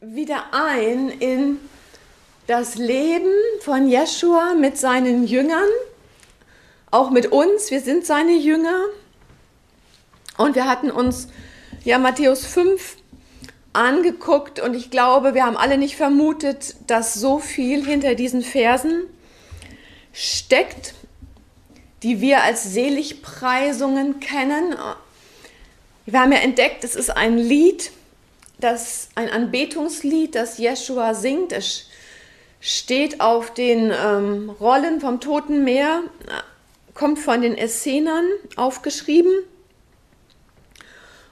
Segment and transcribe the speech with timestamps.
[0.00, 1.58] wieder ein in
[2.46, 5.68] das Leben von Jeschua mit seinen Jüngern,
[6.90, 7.70] auch mit uns.
[7.70, 8.86] Wir sind seine Jünger.
[10.36, 11.28] Und wir hatten uns
[11.84, 12.96] ja Matthäus 5
[13.72, 19.04] angeguckt und ich glaube, wir haben alle nicht vermutet, dass so viel hinter diesen Versen
[20.12, 20.94] steckt,
[22.02, 24.74] die wir als Seligpreisungen kennen.
[26.06, 27.92] Wir haben ja entdeckt, es ist ein Lied,
[28.60, 31.52] das ein Anbetungslied, das Jeschua singt.
[31.52, 31.86] Es
[32.60, 36.02] steht auf den ähm, Rollen vom Toten Meer,
[36.94, 39.32] kommt von den Essenern aufgeschrieben.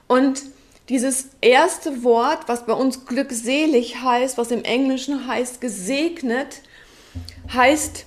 [0.07, 0.41] Und
[0.89, 6.61] dieses erste Wort, was bei uns glückselig heißt, was im Englischen heißt gesegnet,
[7.53, 8.05] heißt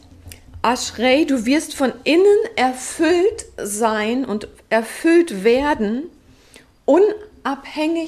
[0.63, 6.11] Ashrei, du wirst von innen erfüllt sein und erfüllt werden,
[6.85, 7.32] unabhängig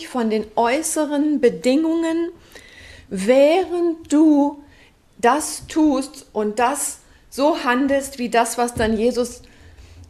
[0.09, 2.31] von den äußeren Bedingungen,
[3.09, 4.63] während du
[5.19, 6.99] das tust und das
[7.31, 9.43] so handelst, wie das, was dann Jesus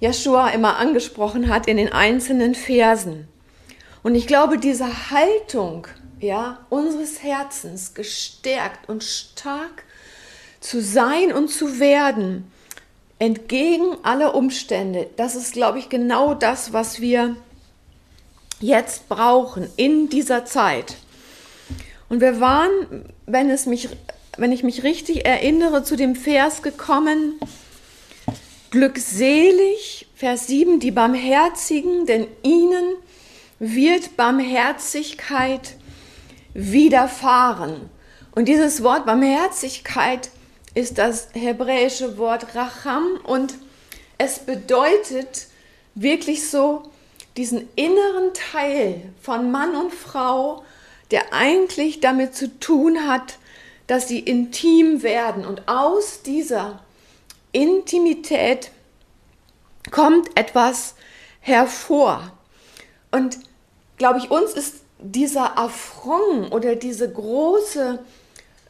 [0.01, 3.29] Jeschua immer angesprochen hat in den einzelnen Versen.
[4.03, 5.87] Und ich glaube, diese Haltung
[6.25, 9.85] ja, unseres Herzens, gestärkt und stark
[10.61, 12.51] zu sein und zu werden,
[13.19, 17.37] entgegen aller Umstände, das ist, glaube ich, genau das, was wir
[18.61, 20.97] jetzt brauchen in dieser Zeit.
[22.09, 22.71] Und wir waren,
[23.27, 23.89] wenn, es mich,
[24.37, 27.41] wenn ich mich richtig erinnere, zu dem Vers gekommen,
[28.71, 32.95] glückselig, Vers 7, die Barmherzigen, denn ihnen
[33.59, 35.77] wird Barmherzigkeit
[36.55, 37.89] widerfahren.
[38.33, 40.31] Und dieses Wort Barmherzigkeit
[40.75, 43.55] ist das hebräische Wort Racham und
[44.19, 45.47] es bedeutet
[45.95, 46.83] wirklich so
[47.37, 50.65] diesen inneren Teil von Mann und Frau,
[51.11, 53.39] der eigentlich damit zu tun hat,
[53.87, 55.45] dass sie intim werden.
[55.45, 56.81] Und aus dieser
[57.53, 58.71] Intimität
[59.91, 60.95] kommt etwas
[61.41, 62.33] hervor.
[63.11, 63.39] Und
[63.98, 67.98] glaube ich, uns ist dieser Affront oder diese große,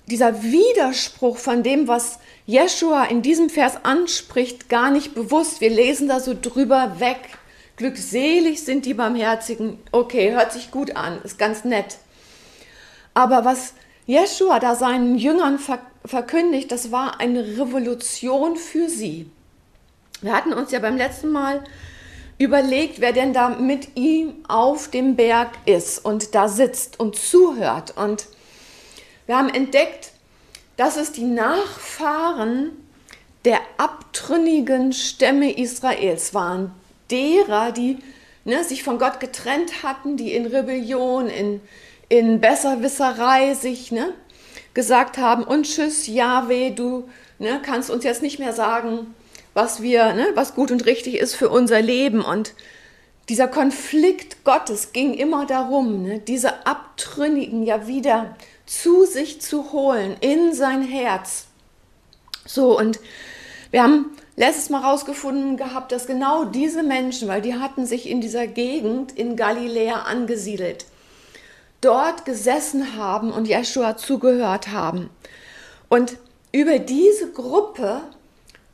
[0.07, 5.61] dieser Widerspruch von dem, was Jeshua in diesem Vers anspricht, gar nicht bewusst.
[5.61, 7.21] Wir lesen da so drüber weg.
[7.77, 9.79] Glückselig sind die Barmherzigen.
[9.91, 11.99] Okay, hört sich gut an, ist ganz nett.
[13.15, 13.75] Aber was
[14.07, 15.59] Jeshua da seinen Jüngern
[16.05, 19.31] verkündigt, das war eine Revolution für sie.
[20.21, 21.65] Wir hatten uns ja beim letzten Mal
[22.39, 27.97] überlegt, wer denn da mit ihm auf dem Berg ist und da sitzt und zuhört.
[27.97, 28.27] Und
[29.27, 30.13] wir haben entdeckt,
[30.77, 32.73] dass es die Nachfahren
[33.45, 36.73] der abtrünnigen Stämme Israels waren,
[37.11, 37.99] derer, die
[38.45, 41.61] ne, sich von Gott getrennt hatten, die in Rebellion, in,
[42.09, 44.13] in Besserwisserei sich ne,
[44.75, 49.15] gesagt haben, und tschüss, Yahweh, du ne, kannst uns jetzt nicht mehr sagen,
[49.55, 52.21] was wir, ne, was gut und richtig ist für unser Leben.
[52.23, 52.55] Und
[53.29, 60.17] dieser Konflikt Gottes ging immer darum, ne, diese Abtrünnigen ja wieder zu sich zu holen,
[60.21, 61.47] in sein Herz.
[62.47, 63.01] So, und
[63.71, 68.21] wir haben letztes Mal rausgefunden gehabt, dass genau diese Menschen, weil die hatten sich in
[68.21, 70.87] dieser Gegend in Galiläa angesiedelt,
[71.81, 75.11] dort gesessen haben und Jeschua zugehört haben.
[75.89, 76.17] Und
[76.53, 78.01] über diese Gruppe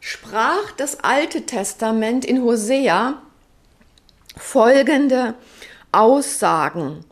[0.00, 3.20] sprach das Alte Testament in Hosea
[4.36, 5.34] folgende
[5.92, 7.04] Aussagen.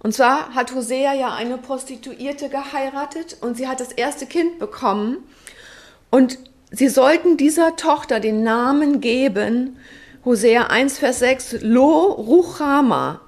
[0.00, 5.18] Und zwar hat Hosea ja eine Prostituierte geheiratet und sie hat das erste Kind bekommen.
[6.10, 6.38] Und
[6.70, 9.78] sie sollten dieser Tochter den Namen geben,
[10.24, 13.20] Hosea 1, Vers 6, Lo Ruchama.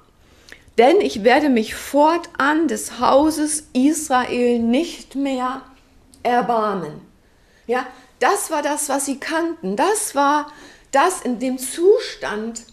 [0.77, 5.61] Denn ich werde mich fortan des Hauses Israel nicht mehr
[6.23, 7.01] erbarmen.
[7.67, 7.85] Ja,
[8.19, 9.75] das war das, was sie kannten.
[9.75, 10.51] Das war
[10.91, 12.63] das, in dem Zustand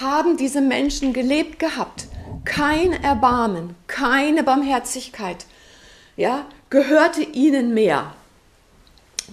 [0.00, 2.06] haben diese Menschen gelebt gehabt.
[2.44, 5.46] Kein Erbarmen, keine Barmherzigkeit,
[6.16, 8.14] ja, gehörte ihnen mehr.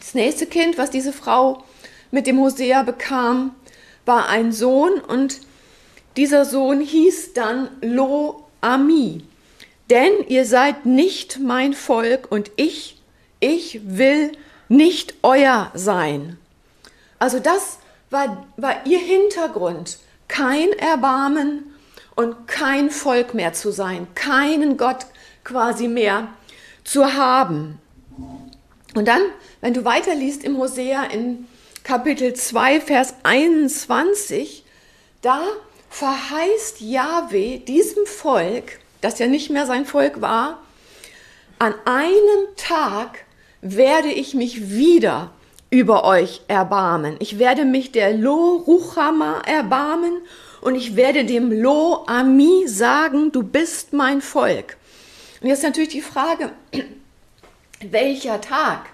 [0.04, 1.64] Das nächste Kind, was diese Frau
[2.12, 3.56] mit dem Hosea bekam,
[4.06, 5.40] war ein Sohn und
[6.18, 9.24] dieser Sohn hieß dann Lo Ami.
[9.90, 13.02] Denn ihr seid nicht mein Volk und ich,
[13.40, 14.34] ich will
[14.68, 16.38] nicht euer sein.
[17.18, 17.80] Also das
[18.10, 20.00] war, war ihr Hintergrund.
[20.28, 21.74] Kein Erbarmen
[22.16, 25.06] und kein Volk mehr zu sein, keinen Gott
[25.46, 26.28] quasi mehr
[26.84, 27.80] zu haben.
[28.94, 29.22] Und dann,
[29.62, 31.48] wenn du weiterliest im Hosea in
[31.84, 34.64] Kapitel 2, Vers 21,
[35.22, 35.42] da
[35.90, 40.64] verheißt Jahwe diesem Volk, das ja nicht mehr sein Volk war,
[41.60, 43.26] an einem Tag
[43.62, 45.32] werde ich mich wieder
[45.70, 47.16] über euch erbarmen.
[47.20, 50.14] Ich werde mich der Lo Ruchama erbarmen
[50.62, 54.78] und ich werde dem Lo Ami sagen, du bist mein Volk.
[55.42, 56.52] Und jetzt natürlich die Frage,
[57.82, 58.90] welcher Tag?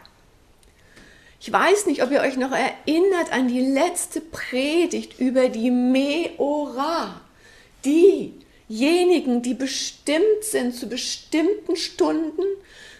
[1.41, 7.21] Ich weiß nicht, ob ihr euch noch erinnert an die letzte Predigt über die Meora.
[7.85, 12.43] Diejenigen, die bestimmt sind zu bestimmten Stunden,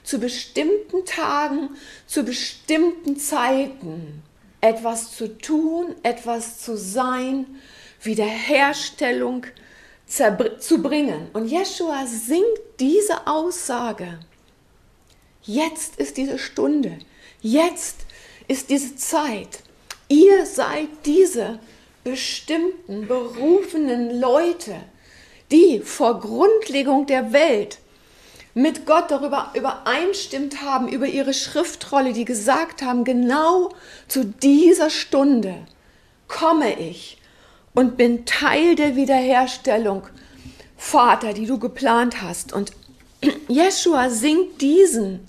[0.03, 1.71] zu bestimmten Tagen,
[2.07, 4.23] zu bestimmten Zeiten
[4.61, 7.45] etwas zu tun, etwas zu sein,
[8.01, 9.45] Wiederherstellung
[10.07, 11.29] zu bringen.
[11.33, 12.45] Und Jeshua singt
[12.79, 14.19] diese Aussage.
[15.49, 16.99] Jetzt ist diese Stunde.
[17.41, 18.05] Jetzt
[18.47, 19.63] ist diese Zeit.
[20.07, 21.57] Ihr seid diese
[22.03, 24.75] bestimmten, berufenen Leute,
[25.51, 27.79] die vor Grundlegung der Welt
[28.53, 33.69] mit Gott darüber übereinstimmt haben, über ihre Schriftrolle, die gesagt haben, genau
[34.07, 35.55] zu dieser Stunde
[36.27, 37.17] komme ich
[37.73, 40.03] und bin Teil der Wiederherstellung,
[40.77, 42.53] Vater, die du geplant hast.
[42.53, 42.71] Und
[43.47, 45.27] Jeshua singt diesen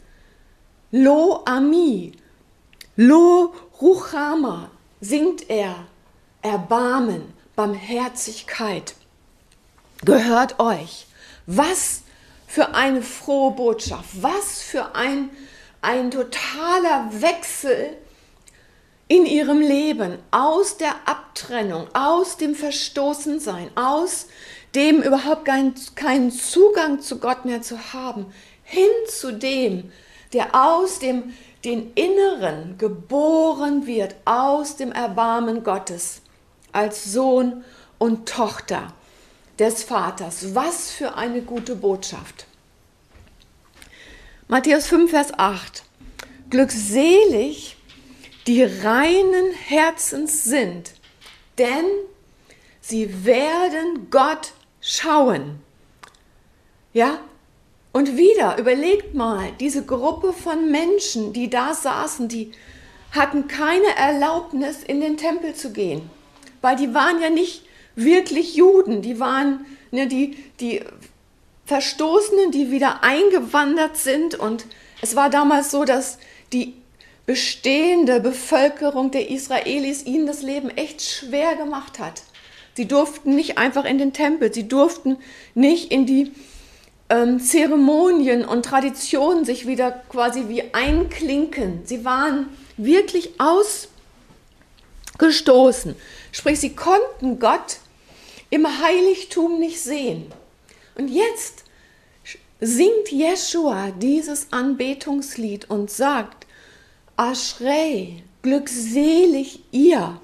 [0.92, 2.12] Lo Ami,
[2.96, 4.70] Lo Ruchama,
[5.00, 5.86] singt er,
[6.42, 8.94] Erbarmen, Barmherzigkeit,
[10.04, 11.06] gehört euch.
[11.46, 12.02] Was
[12.46, 15.30] für eine frohe Botschaft, was für ein,
[15.80, 17.96] ein totaler Wechsel
[19.06, 20.18] in ihrem Leben.
[20.32, 24.26] Aus der Abtrennung, aus dem Verstoßensein, aus
[24.74, 28.26] dem überhaupt keinen, keinen Zugang zu Gott mehr zu haben,
[28.64, 29.92] hin zu dem,
[30.32, 31.34] der aus dem
[31.64, 36.22] den Inneren geboren wird, aus dem Erbarmen Gottes,
[36.72, 37.64] als Sohn
[37.98, 38.94] und Tochter
[39.58, 40.54] des Vaters.
[40.54, 42.46] Was für eine gute Botschaft.
[44.48, 45.84] Matthäus 5, Vers 8.
[46.48, 47.76] Glückselig,
[48.46, 50.94] die reinen Herzens sind,
[51.58, 51.84] denn
[52.80, 55.60] sie werden Gott schauen.
[56.92, 57.20] Ja?
[57.92, 62.52] Und wieder, überlegt mal, diese Gruppe von Menschen, die da saßen, die
[63.10, 66.08] hatten keine Erlaubnis, in den Tempel zu gehen,
[66.60, 67.64] weil die waren ja nicht
[67.96, 70.82] wirklich Juden, die waren ne, die, die
[71.66, 74.34] Verstoßenen, die wieder eingewandert sind.
[74.36, 74.66] Und
[75.02, 76.18] es war damals so, dass
[76.52, 76.74] die
[77.26, 82.22] bestehende Bevölkerung der Israelis ihnen das Leben echt schwer gemacht hat.
[82.74, 85.16] Sie durften nicht einfach in den Tempel, sie durften
[85.54, 86.32] nicht in die
[87.10, 91.82] ähm, Zeremonien und Traditionen sich wieder quasi wie einklinken.
[91.84, 93.32] Sie waren wirklich
[95.18, 95.96] ausgestoßen.
[96.32, 97.78] Sprich, sie konnten Gott
[98.48, 100.32] im Heiligtum nicht sehen.
[100.96, 101.64] Und jetzt
[102.60, 106.46] singt Jeshua dieses Anbetungslied und sagt,
[107.16, 110.20] Aschrei, glückselig ihr,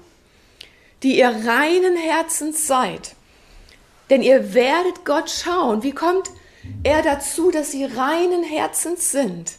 [1.03, 3.15] die ihr reinen Herzens seid,
[4.09, 5.83] denn ihr werdet Gott schauen.
[5.83, 6.31] Wie kommt
[6.83, 9.53] er dazu, dass sie reinen Herzens sind?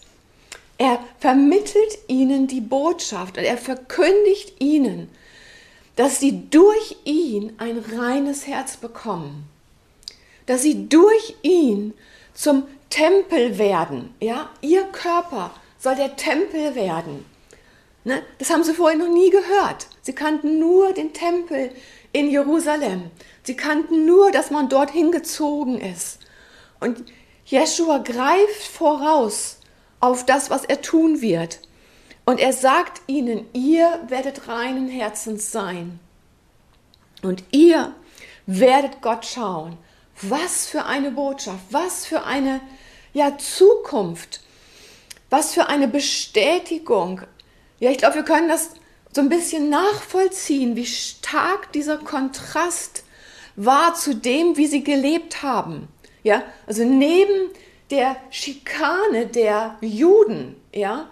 [0.78, 5.10] Er vermittelt ihnen die Botschaft und er verkündigt ihnen,
[5.96, 9.48] dass sie durch ihn ein reines Herz bekommen,
[10.46, 11.94] dass sie durch ihn
[12.32, 14.14] zum Tempel werden.
[14.20, 17.24] Ja, ihr Körper soll der Tempel werden.
[18.04, 18.22] Ne?
[18.38, 19.88] Das haben sie vorher noch nie gehört.
[20.02, 21.72] Sie kannten nur den Tempel
[22.12, 23.10] in Jerusalem.
[23.42, 26.20] Sie kannten nur, dass man dorthin gezogen ist.
[26.80, 27.04] Und
[27.44, 29.58] Jeshua greift voraus
[30.00, 31.60] auf das, was er tun wird.
[32.24, 35.98] Und er sagt ihnen, ihr werdet reinen Herzens sein.
[37.22, 37.94] Und ihr
[38.46, 39.76] werdet Gott schauen.
[40.20, 42.60] Was für eine Botschaft, was für eine
[43.12, 44.40] ja, Zukunft,
[45.30, 47.22] was für eine Bestätigung.
[47.78, 48.70] Ja, ich glaube, wir können das
[49.12, 53.04] so ein bisschen nachvollziehen, wie stark dieser Kontrast
[53.56, 55.88] war zu dem, wie sie gelebt haben.
[56.22, 57.50] Ja, also neben
[57.90, 61.08] der Schikane der Juden, ja,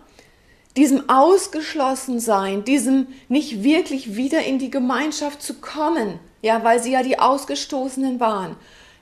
[0.77, 7.03] diesem Ausgeschlossensein, diesem nicht wirklich wieder in die Gemeinschaft zu kommen, ja, weil sie ja
[7.03, 8.57] die Ausgestoßenen waren,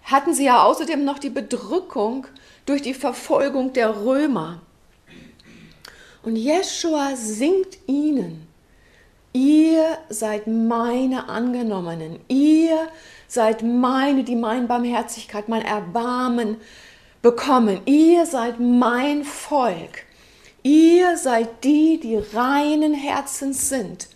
[0.04, 2.26] hatten sie ja außerdem noch die Bedrückung
[2.66, 4.60] durch die Verfolgung der Römer.
[6.22, 8.46] Und Jeschua singt ihnen,
[9.32, 12.90] ihr seid meine Angenommenen, ihr seid
[13.62, 16.56] meine, die mein Barmherzigkeit, mein Erbarmen
[17.22, 20.04] bekommen, ihr seid mein Volk.
[20.62, 24.08] Ihr seid die, die reinen Herzens sind,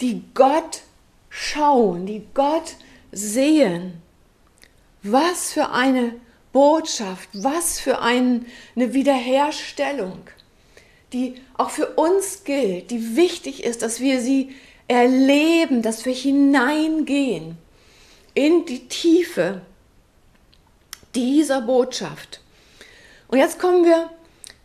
[0.00, 0.82] die Gott
[1.30, 2.76] schauen, die Gott
[3.10, 4.00] sehen.
[5.02, 6.14] Was für eine
[6.52, 8.46] Botschaft, was für ein,
[8.76, 10.20] eine Wiederherstellung,
[11.12, 14.54] die auch für uns gilt, die wichtig ist, dass wir sie
[14.86, 17.58] erleben, dass wir hineingehen
[18.34, 19.62] in die Tiefe
[21.14, 22.40] dieser Botschaft.
[23.28, 24.10] Und jetzt kommen wir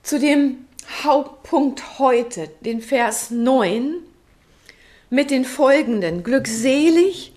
[0.04, 0.66] zu dem
[1.04, 3.96] Hauptpunkt heute, den Vers 9,
[5.10, 6.24] mit den folgenden.
[6.24, 7.34] Glückselig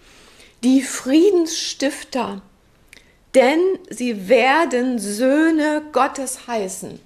[0.62, 2.42] die Friedensstifter,
[3.34, 3.60] denn
[3.90, 7.00] sie werden Söhne Gottes heißen.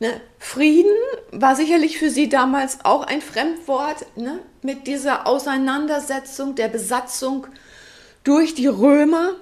[0.00, 0.20] Ne?
[0.38, 0.96] Frieden
[1.30, 4.40] war sicherlich für sie damals auch ein Fremdwort ne?
[4.62, 7.46] mit dieser Auseinandersetzung der Besatzung
[8.24, 9.34] durch die Römer.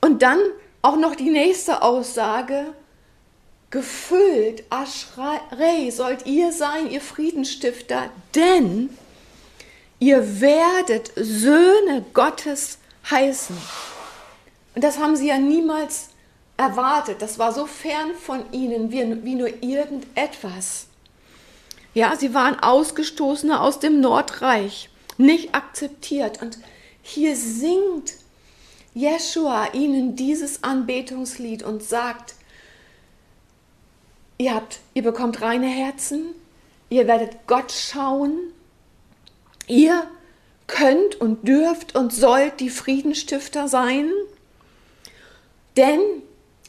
[0.00, 0.38] Und dann
[0.82, 2.74] auch noch die nächste Aussage,
[3.70, 8.90] gefüllt, Aschrei sollt ihr sein, ihr Friedensstifter, denn
[9.98, 12.78] ihr werdet Söhne Gottes
[13.10, 13.56] heißen.
[14.76, 16.10] Und das haben sie ja niemals
[16.56, 17.20] erwartet.
[17.20, 20.86] Das war so fern von ihnen wie, wie nur irgendetwas.
[21.94, 26.42] Ja, sie waren Ausgestoßene aus dem Nordreich, nicht akzeptiert.
[26.42, 26.58] Und
[27.06, 28.14] hier singt
[28.94, 32.34] Jeshua ihnen dieses Anbetungslied und sagt,
[34.38, 36.34] ihr habt, ihr bekommt reine Herzen,
[36.88, 38.38] ihr werdet Gott schauen,
[39.66, 40.08] ihr
[40.66, 44.10] könnt und dürft und sollt die Friedenstifter sein,
[45.76, 46.00] denn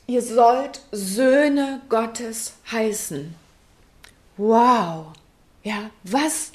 [0.08, 3.34] ihr sollt Söhne Gottes heißen.
[4.36, 5.14] Wow,
[5.64, 6.52] ja, was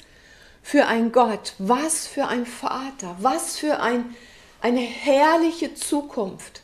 [0.61, 4.15] für ein Gott, was für ein Vater, was für ein
[4.61, 6.61] eine herrliche Zukunft.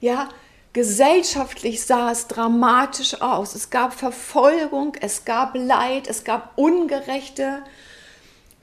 [0.00, 0.28] Ja,
[0.72, 3.54] gesellschaftlich sah es dramatisch aus.
[3.54, 7.62] Es gab Verfolgung, es gab Leid, es gab ungerechte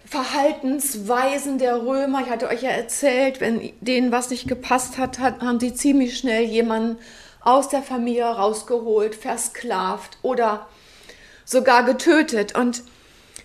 [0.06, 2.22] Verhaltensweisen der Römer.
[2.22, 6.44] Ich hatte euch ja erzählt, wenn denen was nicht gepasst hat, haben sie ziemlich schnell
[6.44, 6.98] jemanden
[7.42, 10.68] aus der Familie rausgeholt, versklavt oder
[11.46, 12.56] sogar getötet.
[12.58, 12.84] Und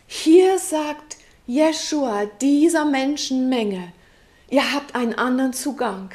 [0.06, 1.13] hier sagt
[1.46, 3.92] Jeshua dieser Menschenmenge,
[4.48, 6.10] Ihr habt einen anderen Zugang.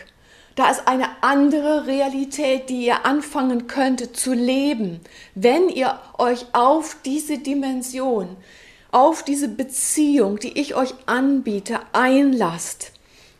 [0.56, 5.02] Da ist eine andere Realität, die ihr anfangen könntet zu leben,
[5.36, 8.38] wenn ihr euch auf diese Dimension,
[8.92, 12.92] auf diese Beziehung, die ich euch anbiete, einlasst.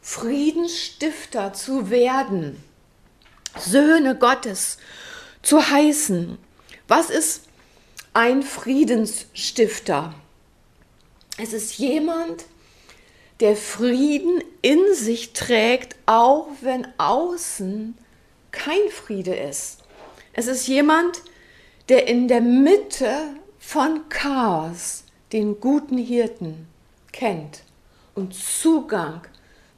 [0.02, 2.64] Friedensstifter zu werden,
[3.58, 4.78] Söhne Gottes
[5.44, 6.38] zu heißen.
[6.88, 7.44] Was ist
[8.14, 10.14] ein Friedensstifter?
[11.42, 12.44] Es ist jemand,
[13.40, 17.98] der Frieden in sich trägt, auch wenn außen
[18.52, 19.78] kein Friede ist.
[20.34, 21.22] Es ist jemand,
[21.88, 23.10] der in der Mitte
[23.58, 26.68] von Chaos den guten Hirten
[27.14, 27.64] kennt
[28.16, 29.22] und Zugang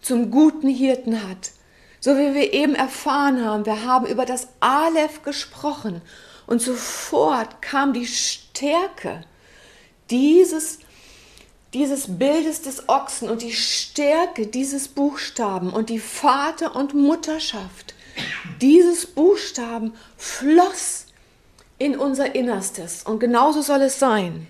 [0.01, 1.51] zum guten Hirten hat.
[1.99, 6.01] So wie wir eben erfahren haben, wir haben über das Aleph gesprochen
[6.47, 9.23] und sofort kam die Stärke
[10.09, 10.79] dieses
[11.73, 17.93] dieses Bildes des Ochsen und die Stärke dieses Buchstaben und die Vater- und Mutterschaft
[18.61, 21.05] dieses Buchstaben floss
[21.77, 23.03] in unser Innerstes.
[23.03, 24.47] Und genauso soll es sein.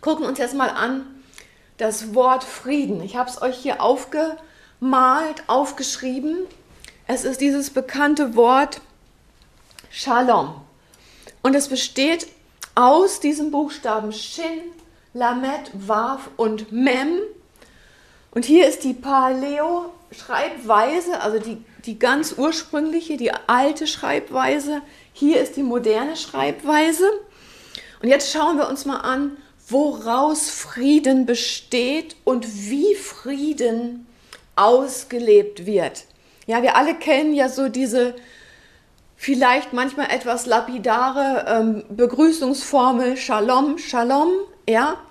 [0.00, 1.06] Gucken uns jetzt mal an
[1.76, 3.02] das Wort Frieden.
[3.02, 6.38] Ich habe es euch hier aufgemalt, aufgeschrieben.
[7.06, 8.80] Es ist dieses bekannte Wort
[9.90, 10.60] Shalom.
[11.42, 12.26] Und es besteht
[12.74, 14.72] aus diesem Buchstaben Shin,
[15.14, 17.20] Lamet, Waf und Mem.
[18.30, 24.80] Und hier ist die Paleo-Schreibweise, also die, die ganz ursprüngliche, die alte Schreibweise.
[25.12, 27.04] Hier ist die moderne Schreibweise.
[28.02, 29.36] Und jetzt schauen wir uns mal an,
[29.68, 34.06] woraus Frieden besteht und wie Frieden
[34.56, 36.04] ausgelebt wird.
[36.46, 38.14] Ja, wir alle kennen ja so diese
[39.16, 44.30] vielleicht manchmal etwas lapidare ähm, Begrüßungsformel Shalom, Shalom
[44.68, 45.02] ja,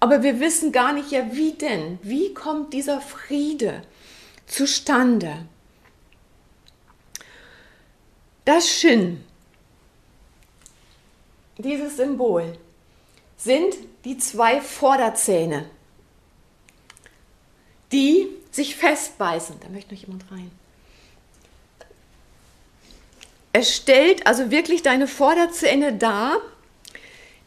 [0.00, 1.98] aber wir wissen gar nicht, ja, wie denn?
[2.02, 3.82] Wie kommt dieser Friede
[4.46, 5.46] zustande?
[8.44, 9.22] Das Shin,
[11.58, 12.56] dieses Symbol,
[13.36, 15.68] sind die zwei Vorderzähne,
[17.92, 19.60] die sich festbeißen.
[19.60, 20.50] Da möchte noch jemand rein.
[23.52, 26.40] Es stellt also wirklich deine Vorderzähne dar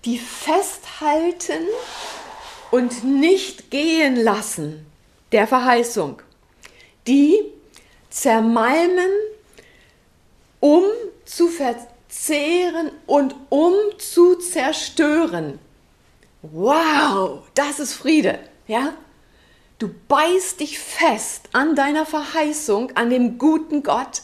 [0.06, 1.64] die festhalten
[2.72, 4.86] und nicht gehen lassen
[5.32, 6.22] der Verheißung,
[7.08, 7.40] die
[8.10, 9.12] zermalmen,
[10.60, 10.84] um
[11.26, 15.60] zu verzehren und um zu zerstören.
[16.42, 18.94] Wow, das ist Friede, ja?
[19.80, 24.22] Du beißt dich fest an deiner Verheißung, an dem guten Gott,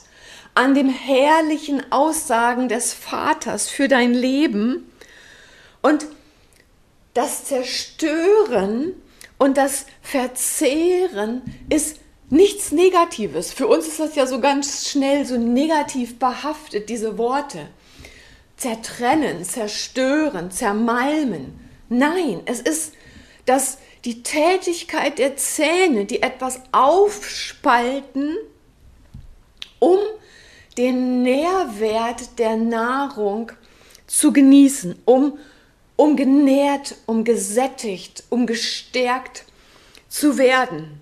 [0.53, 4.88] an den herrlichen Aussagen des Vaters für dein Leben
[5.81, 6.05] und
[7.13, 8.93] das Zerstören
[9.37, 13.51] und das Verzehren ist nichts Negatives.
[13.51, 17.67] Für uns ist das ja so ganz schnell so negativ behaftet, diese Worte.
[18.57, 21.59] Zertrennen, zerstören, zermalmen.
[21.87, 22.93] Nein, es ist
[23.45, 28.37] das, die Tätigkeit der Zähne, die etwas aufspalten,
[29.79, 29.99] um
[30.77, 33.51] den Nährwert der Nahrung
[34.07, 35.37] zu genießen, um,
[35.99, 39.43] um genährt, um gesättigt, um gestärkt
[40.07, 41.01] zu werden.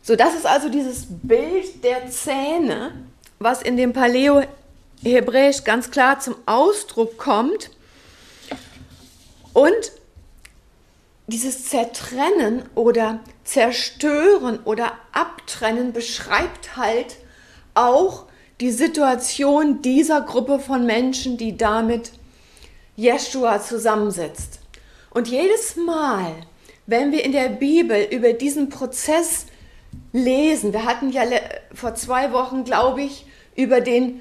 [0.00, 2.92] So, das ist also dieses Bild der Zähne,
[3.40, 7.70] was in dem Paleo-Hebräisch ganz klar zum Ausdruck kommt.
[9.52, 9.90] Und
[11.26, 17.16] dieses Zertrennen oder Zerstören oder Abtrennen beschreibt halt
[17.74, 18.26] auch
[18.60, 22.12] die Situation dieser Gruppe von Menschen, die damit
[22.96, 24.60] Jeshua zusammensetzt.
[25.10, 26.34] Und jedes Mal,
[26.86, 29.46] wenn wir in der Bibel über diesen Prozess
[30.12, 30.72] lesen.
[30.72, 31.22] Wir hatten ja
[31.74, 34.20] vor zwei Wochen, glaube ich, über den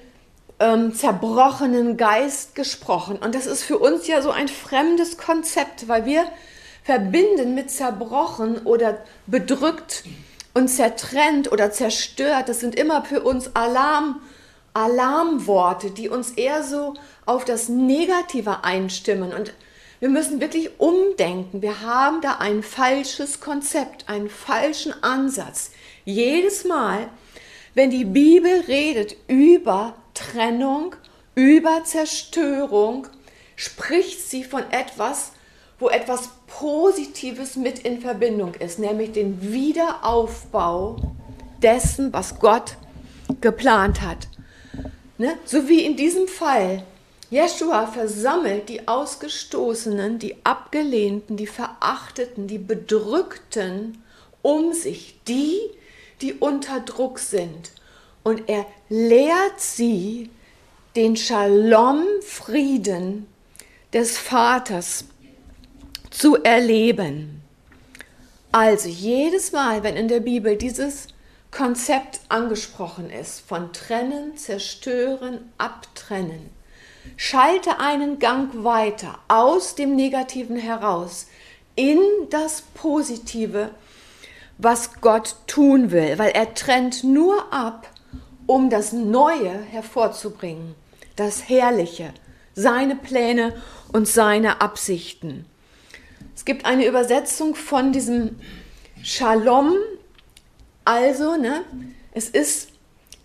[0.60, 3.18] ähm, zerbrochenen Geist gesprochen.
[3.18, 6.26] Und das ist für uns ja so ein fremdes Konzept, weil wir
[6.84, 10.04] verbinden mit zerbrochen oder bedrückt
[10.54, 12.48] und zertrennt oder zerstört.
[12.48, 14.22] Das sind immer für uns Alarm,
[14.76, 16.94] Alarmworte, die uns eher so
[17.26, 19.34] auf das Negative einstimmen.
[19.34, 19.54] Und
[20.00, 21.62] wir müssen wirklich umdenken.
[21.62, 25.72] Wir haben da ein falsches Konzept, einen falschen Ansatz.
[26.04, 27.10] Jedes Mal,
[27.74, 30.96] wenn die Bibel redet über Trennung,
[31.36, 33.08] über Zerstörung,
[33.56, 35.32] spricht sie von etwas,
[35.80, 40.98] wo etwas Positives mit in Verbindung ist, nämlich den Wiederaufbau
[41.62, 42.78] dessen, was Gott
[43.42, 44.28] geplant hat.
[45.18, 45.38] Ne?
[45.46, 46.84] So wie in diesem Fall.
[47.30, 54.04] Jeshua versammelt die Ausgestoßenen, die Abgelehnten, die Verachteten, die Bedrückten
[54.42, 55.60] um sich, die,
[56.22, 57.72] die unter Druck sind.
[58.24, 60.30] Und er lehrt sie
[60.96, 63.28] den Shalom-Frieden
[63.92, 65.06] des Vaters
[66.10, 67.42] zu erleben.
[68.52, 71.08] Also jedes Mal, wenn in der Bibel dieses
[71.56, 76.50] Konzept angesprochen ist, von trennen, zerstören, abtrennen,
[77.16, 81.28] schalte einen Gang weiter aus dem Negativen heraus
[81.76, 83.72] in das Positive
[84.58, 87.90] was Gott tun will, weil er trennt nur ab,
[88.46, 90.76] um das Neue hervorzubringen,
[91.16, 92.14] das Herrliche,
[92.54, 95.46] seine Pläne und seine Absichten.
[96.36, 98.40] Es gibt eine Übersetzung von diesem
[99.04, 99.74] Shalom,
[100.86, 101.64] also, ne,
[102.12, 102.70] es ist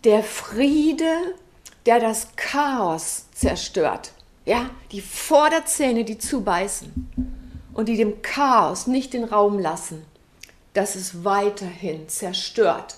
[0.04, 1.34] der Friede,
[1.86, 4.12] der das Chaos zerstört.
[4.44, 7.30] Ja, die Vorderzähne, die zubeißen
[7.74, 10.04] und die dem Chaos nicht den Raum lassen
[10.74, 12.96] dass es weiterhin zerstört.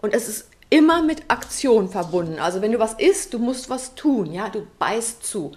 [0.00, 2.38] Und es ist immer mit Aktion verbunden.
[2.38, 5.52] Also wenn du was isst, du musst was tun, ja, du beißt zu.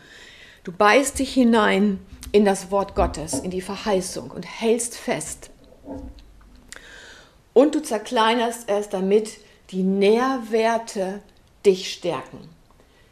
[0.63, 1.99] Du beißt dich hinein
[2.31, 5.51] in das Wort Gottes, in die Verheißung und hältst fest.
[7.53, 9.37] Und du zerkleinerst es, damit
[9.69, 11.21] die Nährwerte
[11.65, 12.49] dich stärken.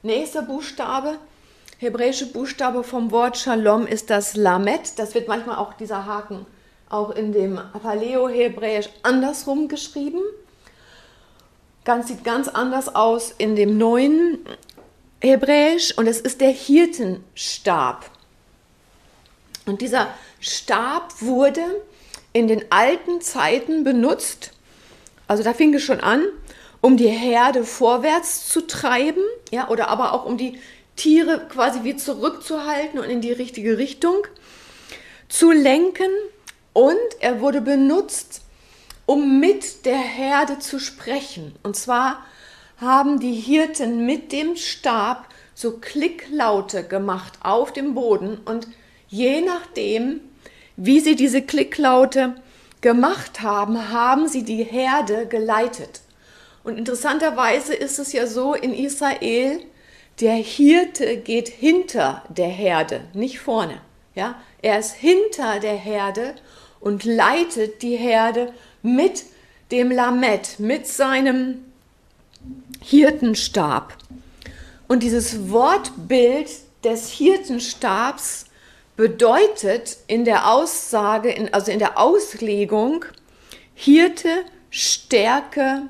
[0.03, 1.17] Nächster Buchstabe,
[1.77, 4.97] hebräische Buchstabe vom Wort Shalom ist das Lamet.
[4.97, 6.45] Das wird manchmal auch dieser Haken
[6.89, 10.21] auch in dem Paleo-Hebräisch andersrum geschrieben.
[11.83, 14.39] Ganz, sieht ganz anders aus in dem neuen
[15.21, 18.09] Hebräisch und es ist der Hirtenstab.
[19.65, 20.07] Und dieser
[20.39, 21.63] Stab wurde
[22.33, 24.51] in den alten Zeiten benutzt,
[25.27, 26.23] also da fing es schon an,
[26.81, 30.59] um die Herde vorwärts zu treiben, ja, oder aber auch um die
[30.95, 34.17] Tiere quasi wie zurückzuhalten und in die richtige Richtung
[35.29, 36.09] zu lenken.
[36.73, 38.41] Und er wurde benutzt,
[39.05, 41.55] um mit der Herde zu sprechen.
[41.63, 42.25] Und zwar
[42.77, 48.37] haben die Hirten mit dem Stab so Klicklaute gemacht auf dem Boden.
[48.45, 48.67] Und
[49.07, 50.21] je nachdem,
[50.83, 52.33] wie sie diese Klicklaute
[52.81, 56.01] gemacht haben, haben sie die Herde geleitet.
[56.63, 59.61] Und interessanterweise ist es ja so in Israel,
[60.21, 63.79] der Hirte geht hinter der Herde, nicht vorne.
[64.15, 66.33] Ja, er ist hinter der Herde
[66.79, 69.25] und leitet die Herde mit
[69.71, 71.63] dem Lamett, mit seinem
[72.81, 73.95] Hirtenstab.
[74.87, 76.49] Und dieses Wortbild
[76.83, 78.47] des Hirtenstabs
[78.95, 83.05] bedeutet in der Aussage, in, also in der Auslegung,
[83.73, 85.83] Hirte, Stärke,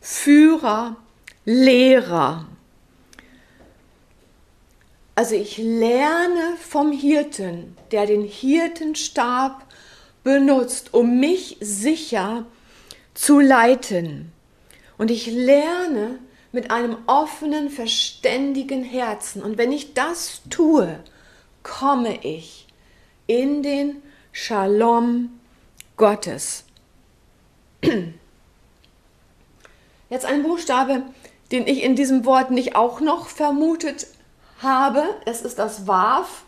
[0.00, 0.96] Führer,
[1.44, 2.46] Lehrer.
[5.14, 9.66] Also ich lerne vom Hirten, der den Hirtenstab
[10.22, 12.44] benutzt, um mich sicher
[13.14, 14.30] zu leiten.
[14.96, 16.18] Und ich lerne
[16.52, 19.42] mit einem offenen, verständigen Herzen.
[19.42, 21.00] Und wenn ich das tue,
[21.68, 22.66] komme ich
[23.26, 24.02] in den
[24.32, 25.38] Shalom
[25.96, 26.64] Gottes.
[30.10, 31.02] Jetzt ein Buchstabe,
[31.52, 34.06] den ich in diesem Wort nicht auch noch vermutet
[34.62, 35.04] habe.
[35.26, 36.44] Es ist das Waf.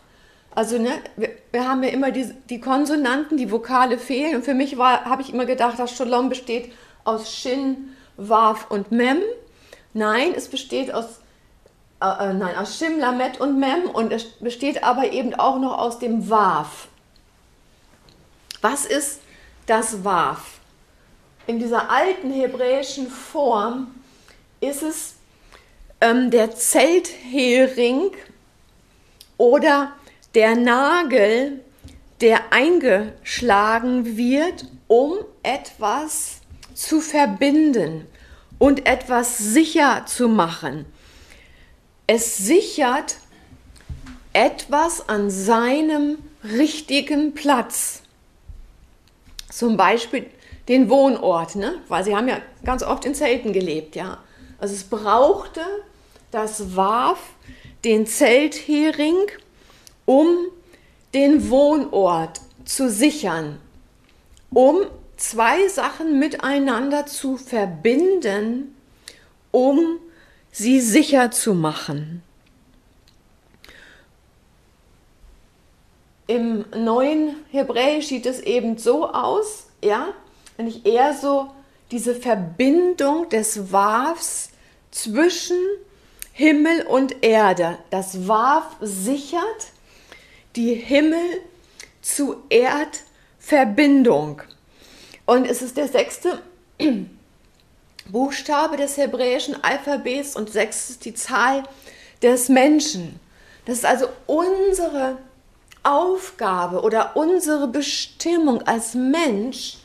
[0.52, 4.37] Also ne, wir, wir haben ja immer die, die Konsonanten, die Vokale fehlen.
[4.37, 6.72] Und für mich habe ich immer gedacht, dass Shalom besteht
[7.04, 9.18] aus Shin, Waf und Mem.
[9.92, 11.19] Nein, es besteht aus,
[12.00, 13.90] äh, äh, nein, aus Shim, Lamet und Mem.
[13.92, 16.88] Und es besteht aber eben auch noch aus dem Waf.
[18.62, 19.20] Was ist
[19.66, 20.60] das Waf?
[21.46, 23.94] In dieser alten hebräischen Form
[24.60, 25.14] ist es
[26.00, 28.10] ähm, der Zelthering
[29.36, 29.92] oder
[30.34, 31.60] der Nagel,
[32.20, 36.40] der eingeschlagen wird, um etwas
[36.74, 38.06] zu verbinden
[38.58, 40.84] und etwas sicher zu machen.
[42.12, 43.18] Es sichert
[44.33, 48.03] etwas an seinem richtigen Platz.
[49.49, 50.27] Zum Beispiel
[50.66, 51.81] den Wohnort, ne?
[51.87, 54.18] weil sie haben ja ganz oft in Zelten gelebt, ja.
[54.59, 55.61] Also es brauchte
[56.33, 57.20] das Waf,
[57.85, 59.29] den Zelthering,
[60.05, 60.37] um
[61.14, 63.61] den Wohnort zu sichern,
[64.51, 64.81] um
[65.16, 68.75] zwei Sachen miteinander zu verbinden,
[69.53, 70.01] um
[70.52, 72.22] sie sicher zu machen.
[76.26, 80.14] Im neuen Hebräisch sieht es eben so aus, ja,
[80.56, 81.50] wenn ich eher so
[81.90, 84.50] diese Verbindung des Wafs
[84.90, 85.58] zwischen
[86.32, 87.78] Himmel und Erde.
[87.90, 89.72] Das Waf sichert
[90.56, 91.40] die Himmel
[92.00, 94.42] zu Erdverbindung.
[95.26, 96.40] Und es ist der sechste
[98.12, 101.62] Buchstabe des hebräischen Alphabets und sechs ist die Zahl
[102.23, 103.18] des Menschen.
[103.64, 105.18] Das ist also unsere
[105.83, 109.79] Aufgabe oder unsere Bestimmung als Mensch,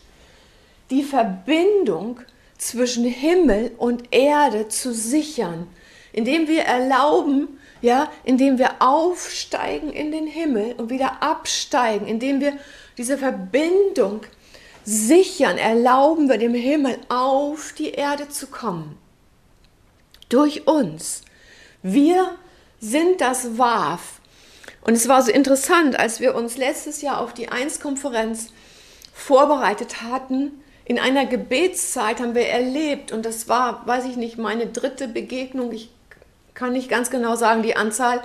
[0.89, 2.19] die Verbindung
[2.57, 5.67] zwischen Himmel und Erde zu sichern,
[6.11, 12.57] indem wir erlauben, ja, indem wir aufsteigen in den Himmel und wieder absteigen, indem wir
[12.97, 14.21] diese Verbindung
[14.85, 18.97] sichern, erlauben wir dem Himmel auf die Erde zu kommen.
[20.29, 21.23] Durch uns.
[21.81, 22.35] Wir
[22.79, 24.21] sind das Waf.
[24.81, 28.49] Und es war so interessant, als wir uns letztes Jahr auf die Eins-Konferenz
[29.13, 30.51] vorbereitet hatten,
[30.87, 35.71] in einer Gebetszeit haben wir erlebt, und das war, weiß ich nicht, meine dritte Begegnung,
[35.71, 35.89] ich
[36.53, 38.23] kann nicht ganz genau sagen, die Anzahl,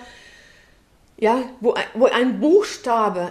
[1.17, 3.31] ja, wo, wo ein Buchstabe,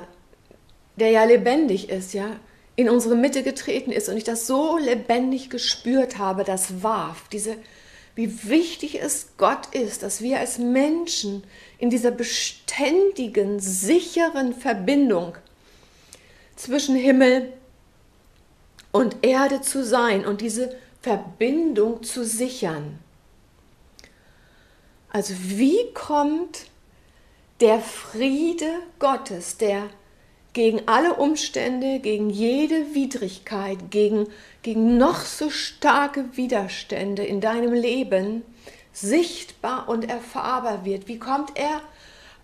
[0.95, 2.31] der ja lebendig ist, ja,
[2.79, 7.57] in unsere Mitte getreten ist und ich das so lebendig gespürt habe, das warf, diese,
[8.15, 11.43] wie wichtig es Gott ist, dass wir als Menschen
[11.77, 15.35] in dieser beständigen, sicheren Verbindung
[16.55, 17.51] zwischen Himmel
[18.93, 22.97] und Erde zu sein und diese Verbindung zu sichern.
[25.09, 26.67] Also wie kommt
[27.59, 29.89] der Friede Gottes, der
[30.53, 34.27] gegen alle Umstände, gegen jede Widrigkeit, gegen,
[34.63, 38.43] gegen noch so starke Widerstände in deinem Leben
[38.91, 41.07] sichtbar und erfahrbar wird.
[41.07, 41.81] Wie kommt er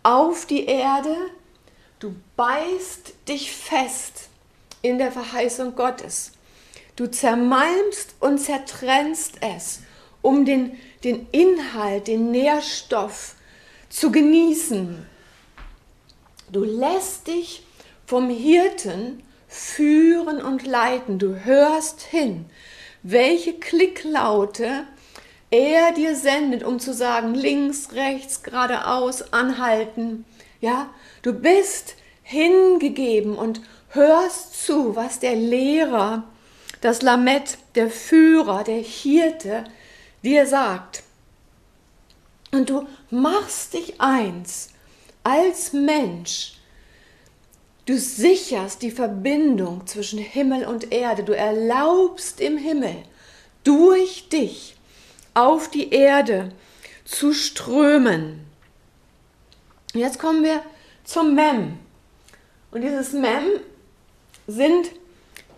[0.03, 1.15] auf die Erde?
[1.99, 4.29] Du beißt dich fest
[4.81, 6.33] in der Verheißung Gottes.
[6.95, 9.81] Du zermalmst und zertrennst es,
[10.21, 13.35] um den, den Inhalt, den Nährstoff
[13.89, 15.05] zu genießen.
[16.51, 17.64] Du lässt dich
[18.05, 21.19] vom Hirten führen und leiten.
[21.19, 22.45] Du hörst hin,
[23.03, 24.85] welche Klicklaute
[25.51, 30.25] er dir sendet, um zu sagen, links, rechts, geradeaus, anhalten.
[30.61, 30.89] Ja,
[31.21, 36.23] du bist hingegeben und hörst zu, was der Lehrer
[36.85, 39.63] das Lamett, der Führer, der Hirte,
[40.23, 41.01] dir sagt.
[42.51, 44.69] Und du machst dich eins
[45.23, 46.53] als Mensch.
[47.85, 51.23] Du sicherst die Verbindung zwischen Himmel und Erde.
[51.23, 52.95] Du erlaubst im Himmel
[53.63, 54.75] durch dich
[55.35, 56.51] auf die Erde
[57.03, 58.39] zu strömen.
[59.93, 60.63] Jetzt kommen wir
[61.03, 61.77] zum Mem.
[62.71, 63.45] Und dieses Mem
[64.47, 64.89] sind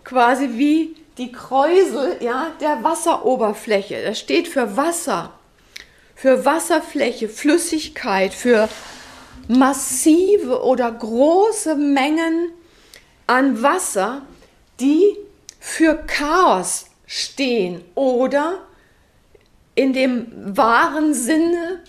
[0.03, 4.03] quasi wie die Kräusel ja, der Wasseroberfläche.
[4.03, 5.31] Das steht für Wasser,
[6.13, 8.69] für Wasserfläche, Flüssigkeit, für
[9.47, 12.51] massive oder große Mengen
[13.27, 14.21] an Wasser,
[14.79, 15.15] die
[15.59, 18.59] für Chaos stehen oder
[19.75, 21.81] in dem wahren Sinne,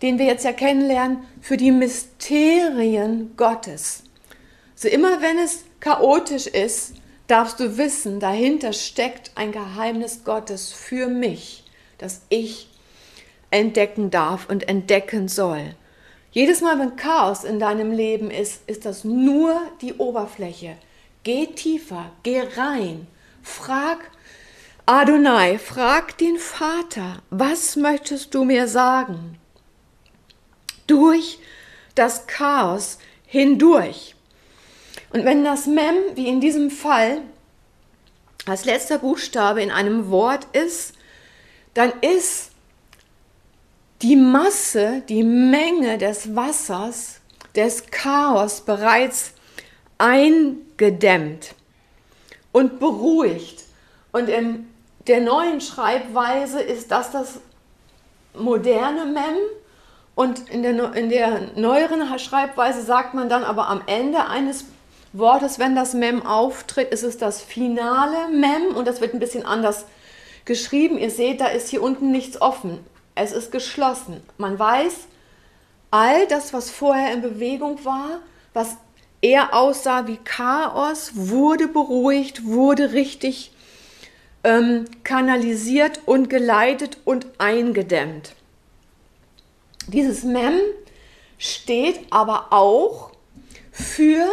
[0.00, 4.04] den wir jetzt ja kennenlernen, für die Mysterien Gottes.
[4.74, 6.94] So immer wenn es chaotisch ist,
[7.26, 11.64] darfst du wissen, dahinter steckt ein Geheimnis Gottes für mich,
[11.98, 12.68] das ich
[13.50, 15.74] entdecken darf und entdecken soll.
[16.32, 20.78] Jedes Mal, wenn Chaos in deinem Leben ist, ist das nur die Oberfläche.
[21.24, 23.06] Geh tiefer, geh rein,
[23.42, 23.98] frag
[24.86, 29.38] Adonai, frag den Vater, was möchtest du mir sagen?
[30.86, 31.38] Durch
[31.94, 34.16] das Chaos hindurch.
[35.10, 37.20] Und wenn das Mem, wie in diesem Fall,
[38.46, 40.94] als letzter Buchstabe in einem Wort ist,
[41.74, 42.51] dann ist
[44.02, 47.20] die Masse, die Menge des Wassers,
[47.54, 49.32] des Chaos bereits
[49.98, 51.54] eingedämmt
[52.50, 53.62] und beruhigt.
[54.10, 54.68] Und in
[55.06, 57.40] der neuen Schreibweise ist das das
[58.34, 59.36] moderne Mem.
[60.14, 64.64] Und in der, in der neueren Schreibweise sagt man dann aber am Ende eines
[65.12, 69.46] Wortes, wenn das Mem auftritt, ist es das finale Mem und das wird ein bisschen
[69.46, 69.84] anders
[70.44, 70.98] geschrieben.
[70.98, 72.78] Ihr seht, da ist hier unten nichts offen.
[73.14, 74.22] Es ist geschlossen.
[74.38, 75.06] Man weiß,
[75.90, 78.20] all das, was vorher in Bewegung war,
[78.54, 78.76] was
[79.20, 83.52] eher aussah wie Chaos, wurde beruhigt, wurde richtig
[84.44, 88.34] ähm, kanalisiert und geleitet und eingedämmt.
[89.88, 90.58] Dieses Mem
[91.38, 93.12] steht aber auch
[93.70, 94.26] für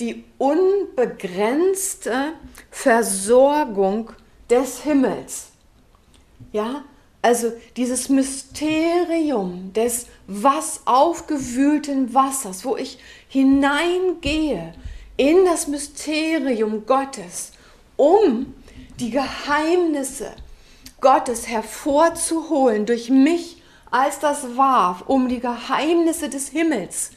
[0.00, 2.32] die unbegrenzte
[2.70, 4.10] Versorgung
[4.50, 5.48] des Himmels.
[6.52, 6.84] Ja,
[7.22, 14.74] also dieses Mysterium des was aufgewühlten Wassers, wo ich hineingehe
[15.16, 17.52] in das Mysterium Gottes,
[17.96, 18.54] um
[18.98, 20.32] die Geheimnisse
[21.00, 27.12] Gottes hervorzuholen durch mich als das warf, um die Geheimnisse des Himmels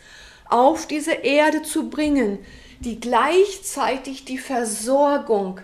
[0.50, 2.40] auf diese Erde zu bringen,
[2.80, 5.62] die gleichzeitig die Versorgung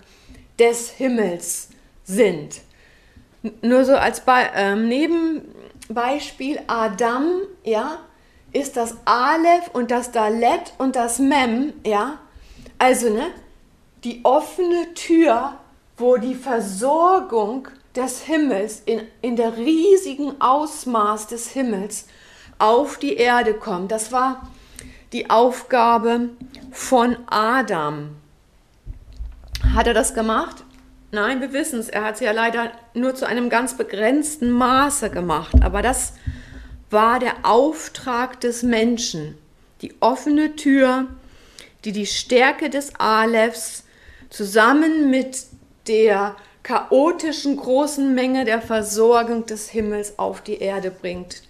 [0.58, 1.70] des Himmels
[2.04, 2.62] sind.
[3.62, 7.98] Nur so als Be ähm, Nebenbeispiel, Adam, ja,
[8.52, 12.20] ist das Aleph und das Dalet und das Mem, ja.
[12.78, 13.28] Also, ne,
[14.04, 15.58] die offene Tür,
[15.98, 22.08] wo die Versorgung des Himmels in, in der riesigen Ausmaß des Himmels
[22.60, 23.92] auf die Erde kommt.
[23.92, 24.50] Das war
[25.14, 26.30] die Aufgabe
[26.72, 28.16] von Adam.
[29.76, 30.64] Hat er das gemacht?
[31.14, 31.90] Nein, wir wissen es.
[31.90, 35.56] Er hat es ja leider nur zu einem ganz begrenzten Maße gemacht.
[35.62, 36.14] Aber das
[36.90, 39.38] war der Auftrag des Menschen.
[39.82, 41.08] Die offene Tür,
[41.84, 43.84] die die Stärke des Alephs
[44.30, 45.46] zusammen mit
[45.88, 51.44] der chaotischen großen Menge der Versorgung des Himmels auf die Erde bringt.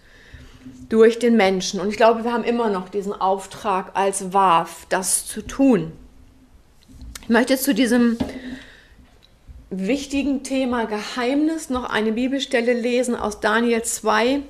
[0.89, 1.79] Durch den Menschen.
[1.79, 5.91] Und ich glaube, wir haben immer noch diesen Auftrag als WAF, das zu tun.
[7.23, 8.17] Ich möchte zu diesem
[9.71, 14.41] wichtigen Thema Geheimnis noch eine Bibelstelle lesen aus Daniel 2,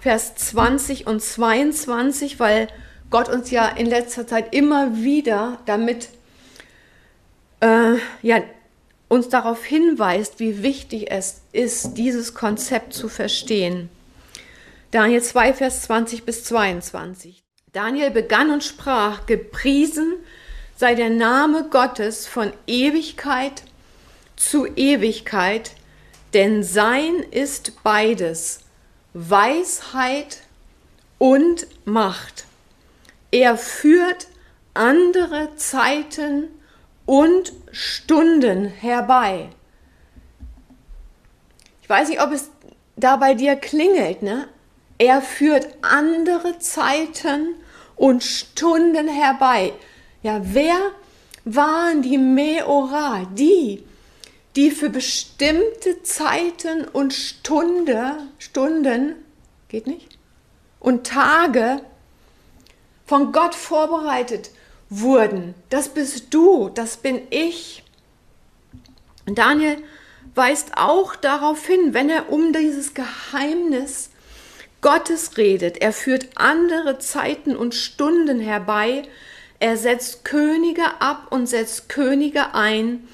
[0.00, 2.66] Vers 20 und 22, weil
[3.10, 6.08] Gott uns ja in letzter Zeit immer wieder damit,
[7.60, 8.42] äh, ja,
[9.08, 13.88] uns darauf hinweist, wie wichtig es ist, dieses Konzept zu verstehen.
[14.90, 17.44] Daniel 2, Vers 20 bis 22.
[17.72, 20.14] Daniel begann und sprach, gepriesen
[20.76, 23.62] sei der Name Gottes von Ewigkeit
[24.40, 25.72] zu Ewigkeit,
[26.32, 28.60] denn sein ist beides,
[29.12, 30.38] Weisheit
[31.18, 32.46] und Macht.
[33.30, 34.28] Er führt
[34.72, 36.48] andere Zeiten
[37.04, 39.50] und Stunden herbei.
[41.82, 42.50] Ich weiß nicht, ob es
[42.96, 44.48] da bei dir klingelt, ne?
[44.96, 47.54] Er führt andere Zeiten
[47.96, 49.72] und Stunden herbei.
[50.22, 50.76] Ja, wer
[51.44, 53.84] waren die Meora, die,
[54.56, 59.14] die für bestimmte Zeiten und Stunde, Stunden,
[59.68, 60.18] geht nicht,
[60.80, 61.82] und Tage
[63.06, 64.50] von Gott vorbereitet
[64.88, 65.54] wurden.
[65.68, 67.84] Das bist du, das bin ich.
[69.26, 69.78] Und Daniel
[70.34, 74.10] weist auch darauf hin, wenn er um dieses Geheimnis
[74.80, 75.78] Gottes redet.
[75.82, 79.02] Er führt andere Zeiten und Stunden herbei.
[79.58, 83.06] Er setzt Könige ab und setzt Könige ein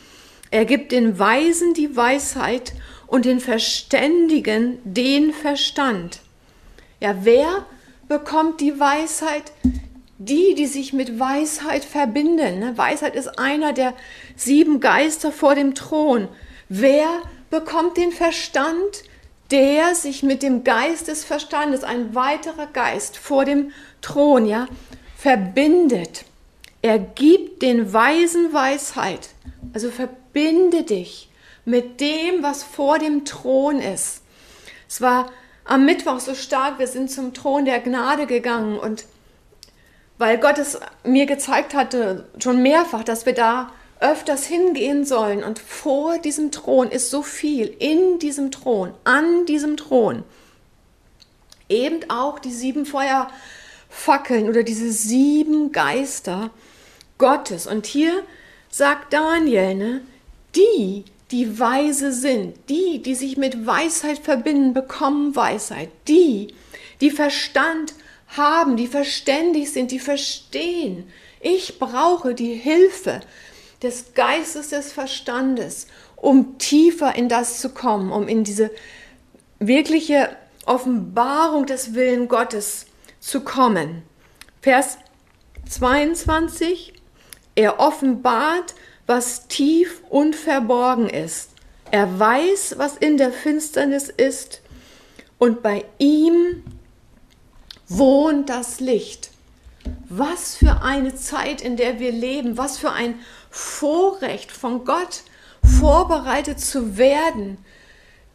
[0.57, 2.73] Er gibt den Weisen die Weisheit
[3.07, 6.21] und den Verständigen den Verstand.
[6.99, 7.67] Ja, wer
[8.09, 9.53] bekommt die Weisheit?
[10.17, 12.61] Die, die sich mit Weisheit verbinden.
[12.61, 12.73] Ne?
[12.79, 13.93] Weisheit ist einer der
[14.35, 16.27] sieben Geister vor dem Thron.
[16.71, 17.07] Wer
[17.51, 19.05] bekommt den Verstand?
[19.51, 24.69] Der sich mit dem Geist des Verstandes, ein weiterer Geist vor dem Thron, ja,
[25.19, 26.25] verbindet.
[26.81, 29.29] Er gibt den Weisen Weisheit.
[29.75, 29.91] Also
[30.37, 31.31] verbinde dich
[31.65, 34.23] mit dem, was vor dem Thron ist.
[34.87, 35.33] Es war
[35.65, 39.07] am Mittwoch so stark, wir sind zum Thron der Gnade gegangen und
[40.19, 45.59] weil Gott es mir gezeigt hatte, schon mehrfach, dass wir da öfters hingehen sollen und
[45.59, 50.23] vor diesem Thron ist so viel, in diesem Thron, an diesem Thron.
[51.69, 56.51] Eben auch die sieben Feuerfackeln oder diese sieben Geister
[57.19, 57.67] Gottes.
[57.67, 58.23] Und hier
[58.71, 60.03] sagt Daniel, ne,
[60.57, 65.91] die, die weise sind, die, die sich mit Weisheit verbinden, bekommen Weisheit.
[66.09, 66.55] Die,
[67.01, 67.95] die Verstand
[68.29, 71.09] haben, die verständig sind, die verstehen.
[71.41, 73.21] Ich brauche die Hilfe
[73.83, 78.71] des Geistes des Verstandes, um tiefer in das zu kommen, um in diese
[79.59, 80.31] wirkliche
[80.65, 82.87] Offenbarung des Willen Gottes
[83.21, 84.03] zu kommen.
[84.61, 84.99] Vers
[85.69, 86.95] 22,
[87.55, 88.75] er offenbart
[89.07, 91.51] was tief und verborgen ist.
[91.91, 94.61] Er weiß, was in der Finsternis ist
[95.39, 96.65] und bei ihm
[97.89, 99.31] wohnt das Licht.
[100.09, 105.23] Was für eine Zeit, in der wir leben, was für ein Vorrecht von Gott
[105.81, 107.59] vorbereitet zu werden,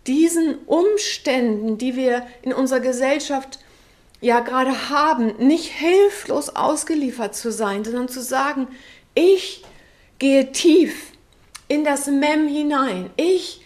[0.07, 3.59] diesen Umständen, die wir in unserer Gesellschaft
[4.21, 8.67] ja gerade haben, nicht hilflos ausgeliefert zu sein, sondern zu sagen,
[9.13, 9.63] ich
[10.21, 11.13] gehe tief
[11.67, 13.09] in das Mem hinein.
[13.15, 13.61] Ich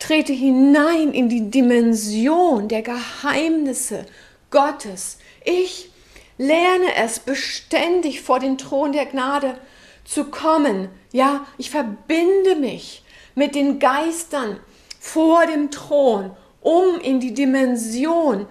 [0.00, 4.06] trete hinein in die Dimension der Geheimnisse
[4.50, 5.18] Gottes.
[5.44, 5.92] Ich
[6.38, 9.56] lerne es beständig vor den Thron der Gnade
[10.04, 10.88] zu kommen.
[11.12, 13.04] Ja, ich verbinde mich
[13.36, 14.58] mit den Geistern
[14.98, 18.46] vor dem Thron, um in die Dimension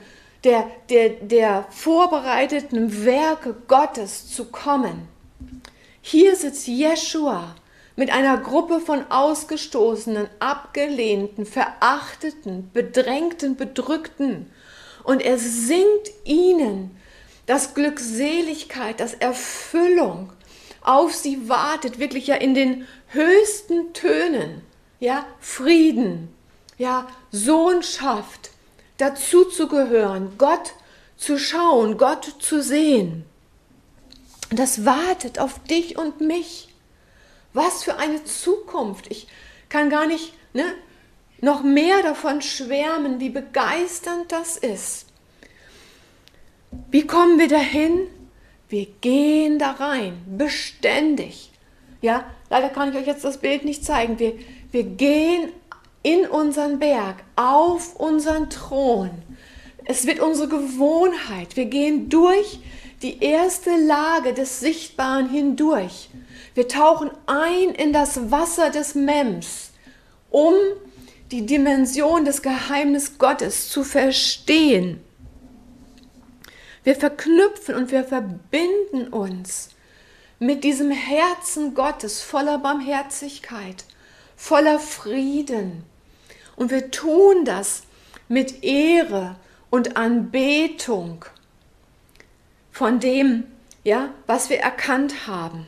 [0.46, 5.11] der, der, der vorbereiteten Werke Gottes zu kommen.
[6.02, 7.56] Hier sitzt Jeshua
[7.96, 14.52] mit einer Gruppe von ausgestoßenen, abgelehnten, verachteten, bedrängten, bedrückten.
[15.04, 16.98] Und er singt ihnen,
[17.46, 20.32] dass Glückseligkeit, dass Erfüllung
[20.82, 24.62] auf sie wartet, wirklich ja in den höchsten Tönen,
[25.00, 26.30] ja, Frieden,
[26.78, 28.50] ja, Sohnschaft,
[28.98, 30.74] dazu zu gehören, Gott
[31.18, 33.26] zu schauen, Gott zu sehen.
[34.52, 36.68] Das wartet auf dich und mich.
[37.54, 39.10] Was für eine Zukunft.
[39.10, 39.28] Ich
[39.70, 40.66] kann gar nicht ne,
[41.40, 45.08] noch mehr davon schwärmen, wie begeisternd das ist.
[46.90, 48.08] Wie kommen wir dahin?
[48.70, 51.52] Wir gehen da rein, beständig.
[52.02, 54.20] Ja, leider kann ich euch jetzt das Bild nicht zeigen.
[54.20, 54.34] Wir,
[54.72, 55.50] wir gehen
[56.04, 59.12] in unseren Berg, auf unseren Thron.
[59.86, 61.56] Es wird unsere Gewohnheit.
[61.56, 62.60] Wir gehen durch
[63.02, 66.10] die erste Lage des Sichtbaren hindurch.
[66.54, 69.72] Wir tauchen ein in das Wasser des Mems,
[70.30, 70.54] um
[71.32, 75.02] die Dimension des Geheimnis Gottes zu verstehen.
[76.84, 79.70] Wir verknüpfen und wir verbinden uns
[80.40, 83.86] mit diesem Herzen Gottes voller Barmherzigkeit,
[84.36, 85.84] voller Frieden.
[86.56, 87.84] Und wir tun das
[88.28, 89.36] mit Ehre
[89.70, 91.26] und Anbetung
[92.72, 93.44] von dem,
[93.84, 95.68] ja, was wir erkannt haben.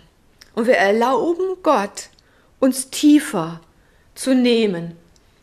[0.55, 2.09] Und wir erlauben Gott,
[2.59, 3.59] uns tiefer
[4.15, 4.95] zu nehmen,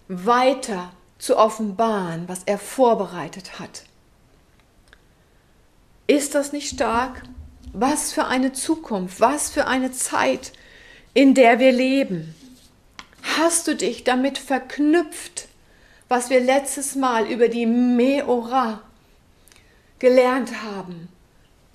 [0.08, 3.84] weiter zu offenbaren, was er vorbereitet hat.
[6.06, 7.22] Ist das nicht stark?
[7.72, 10.52] Was für eine Zukunft, was für eine Zeit,
[11.14, 12.34] in der wir leben.
[13.38, 15.48] Hast du dich damit verknüpft,
[16.08, 18.82] was wir letztes Mal über die Meora
[19.98, 21.08] gelernt haben?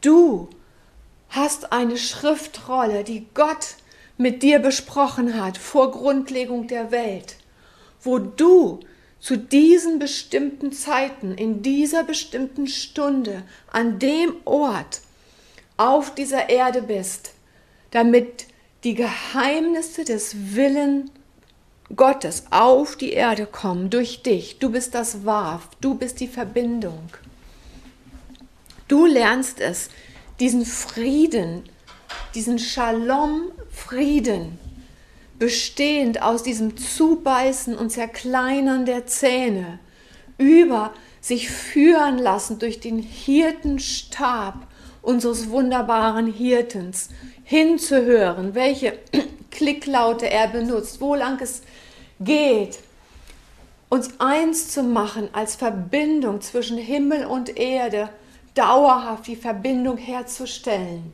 [0.05, 0.49] Du
[1.29, 3.77] hast eine Schriftrolle, die Gott
[4.17, 7.37] mit dir besprochen hat vor Grundlegung der Welt,
[8.03, 8.81] wo du
[9.19, 13.41] zu diesen bestimmten Zeiten, in dieser bestimmten Stunde,
[13.71, 15.01] an dem Ort
[15.75, 17.33] auf dieser Erde bist,
[17.89, 18.45] damit
[18.83, 21.09] die Geheimnisse des Willen
[21.95, 24.59] Gottes auf die Erde kommen durch dich.
[24.59, 27.09] Du bist das Warf, du bist die Verbindung.
[28.87, 29.89] Du lernst es,
[30.39, 31.63] diesen Frieden,
[32.35, 34.59] diesen Shalom-Frieden
[35.39, 39.79] bestehend aus diesem Zubeißen und Zerkleinern der Zähne,
[40.37, 44.67] über sich führen lassen durch den Hirtenstab
[45.01, 47.09] unseres wunderbaren Hirtens,
[47.43, 48.99] hinzuhören, welche
[49.51, 51.63] Klicklaute er benutzt, wo lang es
[52.19, 52.79] geht,
[53.89, 58.09] uns eins zu machen als Verbindung zwischen Himmel und Erde,
[58.55, 61.13] dauerhaft die Verbindung herzustellen.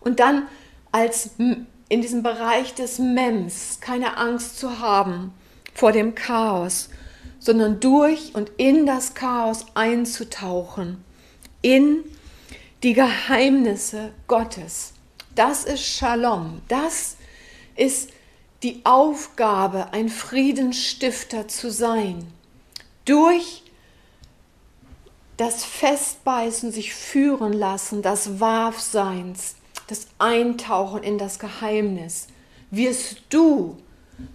[0.00, 0.46] Und dann
[0.92, 1.66] als in
[2.02, 5.32] diesem Bereich des Mems keine Angst zu haben
[5.74, 6.88] vor dem Chaos,
[7.40, 11.04] sondern durch und in das Chaos einzutauchen,
[11.62, 12.04] in
[12.82, 14.92] die Geheimnisse Gottes.
[15.34, 17.16] Das ist Shalom, das
[17.76, 18.10] ist
[18.62, 22.26] die Aufgabe, ein Friedensstifter zu sein.
[23.04, 23.63] Durch
[25.36, 29.56] das Festbeißen, sich führen lassen, das Warfseins,
[29.88, 32.28] das Eintauchen in das Geheimnis,
[32.70, 33.76] wirst du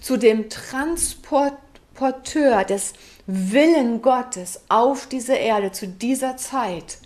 [0.01, 2.93] zu dem Transporteur des
[3.25, 6.97] Willen Gottes auf diese Erde zu dieser Zeit,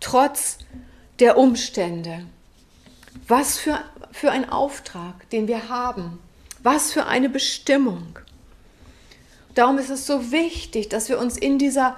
[0.00, 0.58] trotz
[1.18, 2.26] der Umstände.
[3.28, 3.78] Was für,
[4.12, 6.20] für ein Auftrag, den wir haben.
[6.62, 8.18] Was für eine Bestimmung.
[9.54, 11.96] Darum ist es so wichtig, dass wir uns in dieser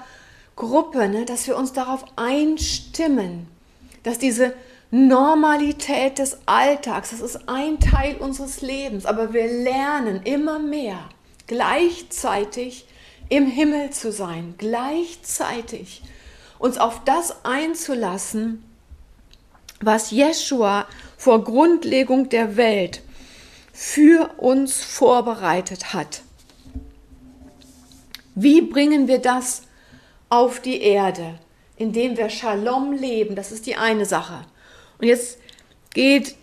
[0.59, 3.47] Gruppe, ne, dass wir uns darauf einstimmen,
[4.03, 4.55] dass diese
[4.91, 10.99] Normalität des Alltags, das ist ein Teil unseres Lebens, aber wir lernen immer mehr
[11.47, 12.87] gleichzeitig
[13.29, 16.03] im Himmel zu sein, gleichzeitig
[16.59, 18.65] uns auf das einzulassen,
[19.81, 20.87] was Jeshua
[21.17, 23.03] vor Grundlegung der Welt
[23.73, 26.23] für uns vorbereitet hat.
[28.35, 29.63] Wie bringen wir das
[30.29, 31.39] auf die Erde?
[31.77, 34.45] Indem wir Shalom leben, das ist die eine Sache.
[34.99, 35.39] Und jetzt
[35.95, 36.35] geht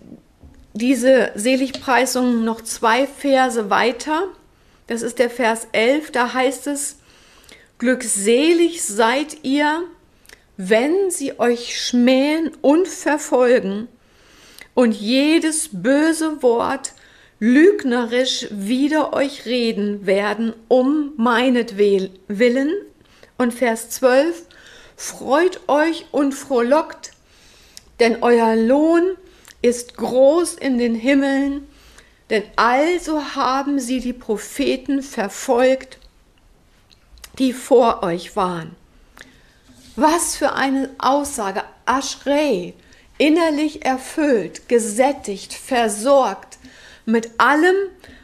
[0.74, 4.30] diese Seligpreisung noch zwei Verse weiter.
[4.88, 6.98] Das ist der Vers 11, da heißt es,
[7.78, 9.84] Glückselig seid ihr,
[10.56, 13.90] wenn sie euch schmähen und verfolgen
[14.74, 16.94] und jedes böse Wort
[17.40, 22.72] lügnerisch wider euch reden werden, um meinetwillen.
[23.38, 24.44] Und Vers 12,
[24.96, 27.12] freut euch und frohlockt,
[28.00, 29.18] denn euer Lohn
[29.62, 31.68] ist groß in den Himmeln,
[32.30, 36.00] denn also haben sie die Propheten verfolgt,
[37.38, 38.76] die vor euch waren.
[39.96, 41.64] Was für eine Aussage.
[41.86, 42.74] Aschrei,
[43.18, 46.58] innerlich erfüllt, gesättigt, versorgt
[47.06, 47.76] mit allem,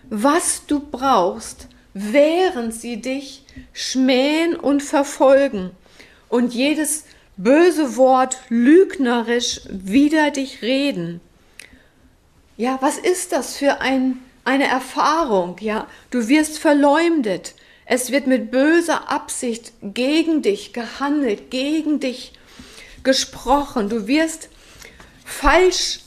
[0.09, 5.71] was du brauchst, während sie dich schmähen und verfolgen
[6.29, 7.05] und jedes
[7.37, 11.21] böse Wort lügnerisch wider dich reden.
[12.57, 15.57] Ja, was ist das für ein, eine Erfahrung?
[15.59, 17.55] Ja, du wirst verleumdet.
[17.85, 22.33] Es wird mit böser Absicht gegen dich gehandelt, gegen dich
[23.03, 23.89] gesprochen.
[23.89, 24.49] Du wirst
[25.25, 26.01] falsch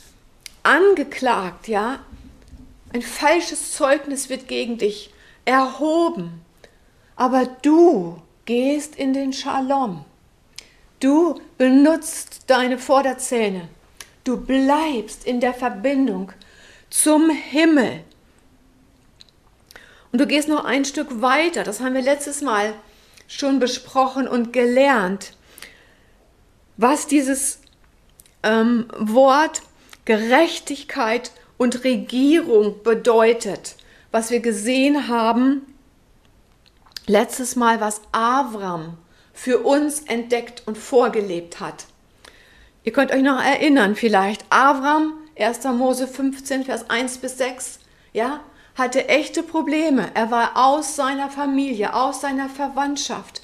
[0.63, 1.99] angeklagt, ja.
[2.93, 5.11] Ein falsches Zeugnis wird gegen dich
[5.45, 6.41] erhoben.
[7.15, 10.03] Aber du gehst in den Shalom.
[10.99, 13.67] Du benutzt deine Vorderzähne.
[14.23, 16.31] Du bleibst in der Verbindung
[16.89, 18.03] zum Himmel.
[20.11, 21.63] Und du gehst noch ein Stück weiter.
[21.63, 22.73] Das haben wir letztes Mal
[23.27, 25.33] schon besprochen und gelernt,
[26.77, 27.59] was dieses
[28.43, 29.61] ähm, Wort
[30.05, 33.75] Gerechtigkeit und Regierung bedeutet,
[34.15, 35.75] was wir gesehen haben
[37.05, 38.97] letztes Mal, was Avram
[39.33, 41.87] für uns entdeckt und vorgelebt hat.
[42.85, 45.65] Ihr könnt euch noch erinnern vielleicht, Avram, 1.
[45.65, 47.79] Mose 15, Vers 1 bis 6,
[48.13, 48.39] ja,
[48.75, 50.09] hatte echte Probleme.
[50.13, 53.41] Er war aus seiner Familie, aus seiner Verwandtschaft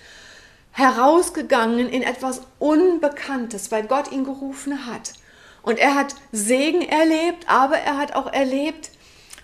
[0.72, 5.15] herausgegangen in etwas Unbekanntes, weil Gott ihn gerufen hat.
[5.63, 8.91] Und er hat Segen erlebt, aber er hat auch erlebt,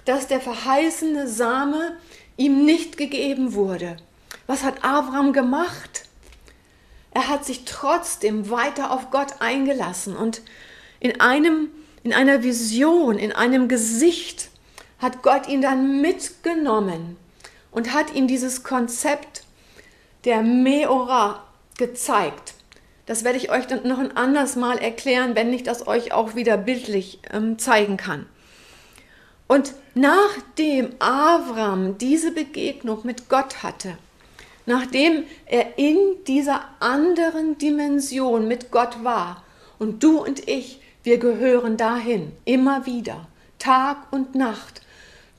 [0.07, 1.97] dass der verheißene Same
[2.37, 3.97] ihm nicht gegeben wurde.
[4.45, 6.03] Was hat Abraham gemacht?
[7.11, 10.41] Er hat sich trotzdem weiter auf Gott eingelassen und
[10.99, 11.69] in einem
[12.03, 14.49] in einer Vision, in einem Gesicht
[14.99, 17.17] hat Gott ihn dann mitgenommen
[17.71, 19.43] und hat ihm dieses Konzept
[20.23, 21.43] der Meora
[21.77, 22.53] gezeigt.
[23.07, 26.35] Das werde ich euch dann noch ein anderes Mal erklären, wenn ich das euch auch
[26.35, 28.25] wieder bildlich ähm, zeigen kann.
[29.47, 33.97] Und nachdem Avram diese Begegnung mit Gott hatte,
[34.65, 39.43] nachdem er in dieser anderen Dimension mit Gott war.
[39.79, 43.27] Und du und ich, wir gehören dahin, immer wieder,
[43.57, 44.81] Tag und Nacht,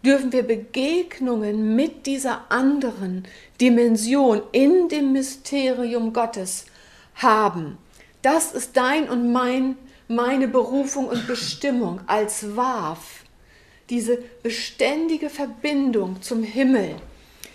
[0.04, 3.24] dürfen wir Begegnungen mit dieser anderen
[3.60, 6.66] Dimension in dem Mysterium Gottes
[7.14, 7.76] haben.
[8.22, 9.76] Das ist dein und mein,
[10.08, 13.24] meine Berufung und Bestimmung als Waf,
[13.90, 16.96] diese beständige Verbindung zum Himmel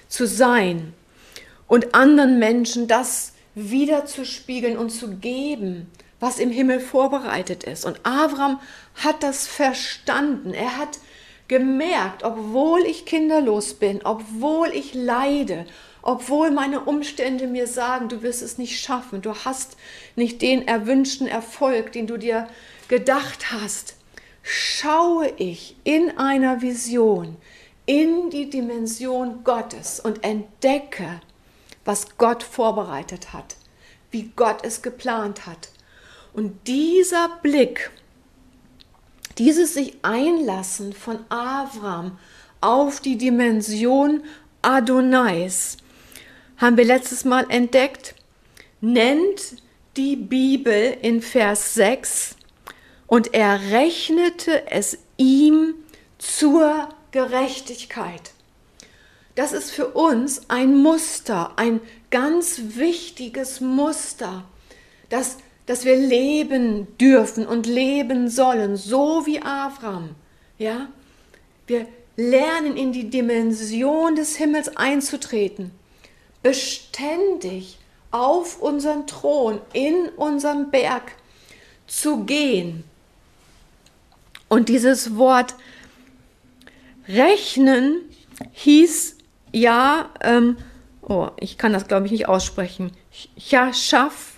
[0.07, 0.93] zu sein
[1.67, 7.85] und anderen Menschen das wiederzuspiegeln und zu geben, was im Himmel vorbereitet ist.
[7.85, 8.59] Und Avram
[8.95, 10.53] hat das verstanden.
[10.53, 10.99] Er hat
[11.47, 15.65] gemerkt, obwohl ich kinderlos bin, obwohl ich leide,
[16.01, 19.77] obwohl meine Umstände mir sagen, du wirst es nicht schaffen, du hast
[20.15, 22.47] nicht den erwünschten Erfolg, den du dir
[22.87, 23.95] gedacht hast,
[24.43, 27.37] schaue ich in einer Vision
[27.85, 31.21] in die Dimension Gottes und entdecke,
[31.85, 33.55] was Gott vorbereitet hat,
[34.11, 35.69] wie Gott es geplant hat.
[36.33, 37.91] Und dieser Blick,
[39.37, 42.17] dieses sich einlassen von Avram
[42.61, 44.23] auf die Dimension
[44.61, 45.77] Adonais,
[46.57, 48.15] haben wir letztes Mal entdeckt,
[48.79, 49.61] nennt
[49.97, 52.37] die Bibel in Vers 6
[53.07, 55.75] und er rechnete es ihm
[56.17, 58.31] zur Gerechtigkeit.
[59.35, 61.81] Das ist für uns ein Muster, ein
[62.11, 64.43] ganz wichtiges Muster,
[65.09, 70.15] dass, dass wir leben dürfen und leben sollen, so wie Abraham.
[70.57, 70.89] Ja?
[71.65, 75.71] Wir lernen in die Dimension des Himmels einzutreten,
[76.43, 77.79] beständig
[78.11, 81.13] auf unseren Thron, in unserem Berg
[81.87, 82.83] zu gehen.
[84.53, 85.55] Und dieses Wort
[87.07, 88.01] rechnen
[88.51, 89.17] hieß
[89.51, 90.57] ja, ähm,
[91.01, 92.91] oh, ich kann das glaube ich nicht aussprechen,
[93.35, 94.33] Chaschaff.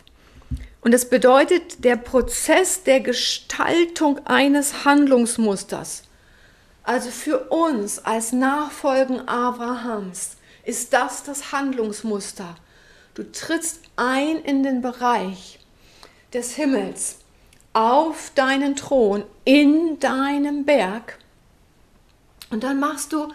[0.80, 6.04] Und es bedeutet der Prozess der Gestaltung eines Handlungsmusters.
[6.84, 12.56] Also für uns als Nachfolgen Abrahams ist das das Handlungsmuster.
[13.16, 15.60] Du trittst ein in den Bereich
[16.34, 17.18] des Himmels,
[17.76, 21.20] auf deinen Thron, in deinem Berg.
[22.50, 23.28] Und dann machst du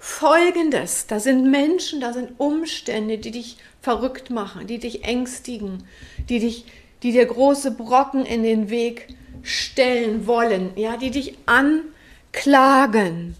[0.00, 5.84] Folgendes, da sind Menschen, da sind Umstände, die dich verrückt machen, die dich ängstigen,
[6.28, 6.64] die dich,
[7.04, 9.14] die dir große Brocken in den Weg
[9.44, 13.36] stellen wollen, ja, die dich anklagen.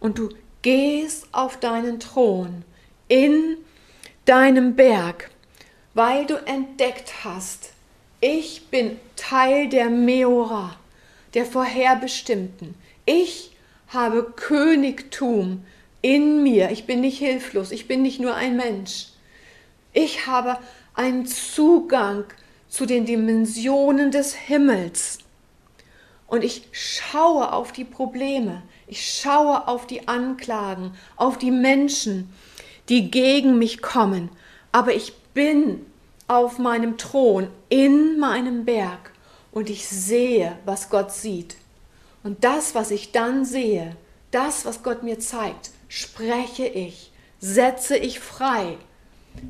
[0.00, 0.30] Und du
[0.62, 2.64] gehst auf deinen Thron
[3.06, 3.58] in
[4.24, 5.30] deinem Berg,
[5.94, 7.73] weil du entdeckt hast,
[8.24, 10.74] ich bin Teil der Meora,
[11.34, 12.74] der Vorherbestimmten.
[13.04, 13.54] Ich
[13.88, 15.66] habe Königtum
[16.00, 16.70] in mir.
[16.70, 17.70] Ich bin nicht hilflos.
[17.70, 19.08] Ich bin nicht nur ein Mensch.
[19.92, 20.56] Ich habe
[20.94, 22.24] einen Zugang
[22.70, 25.18] zu den Dimensionen des Himmels.
[26.26, 28.62] Und ich schaue auf die Probleme.
[28.86, 32.32] Ich schaue auf die Anklagen, auf die Menschen,
[32.88, 34.30] die gegen mich kommen.
[34.72, 35.84] Aber ich bin
[36.28, 39.12] auf meinem Thron, in meinem Berg.
[39.52, 41.56] Und ich sehe, was Gott sieht.
[42.22, 43.96] Und das, was ich dann sehe,
[44.30, 48.78] das, was Gott mir zeigt, spreche ich, setze ich frei.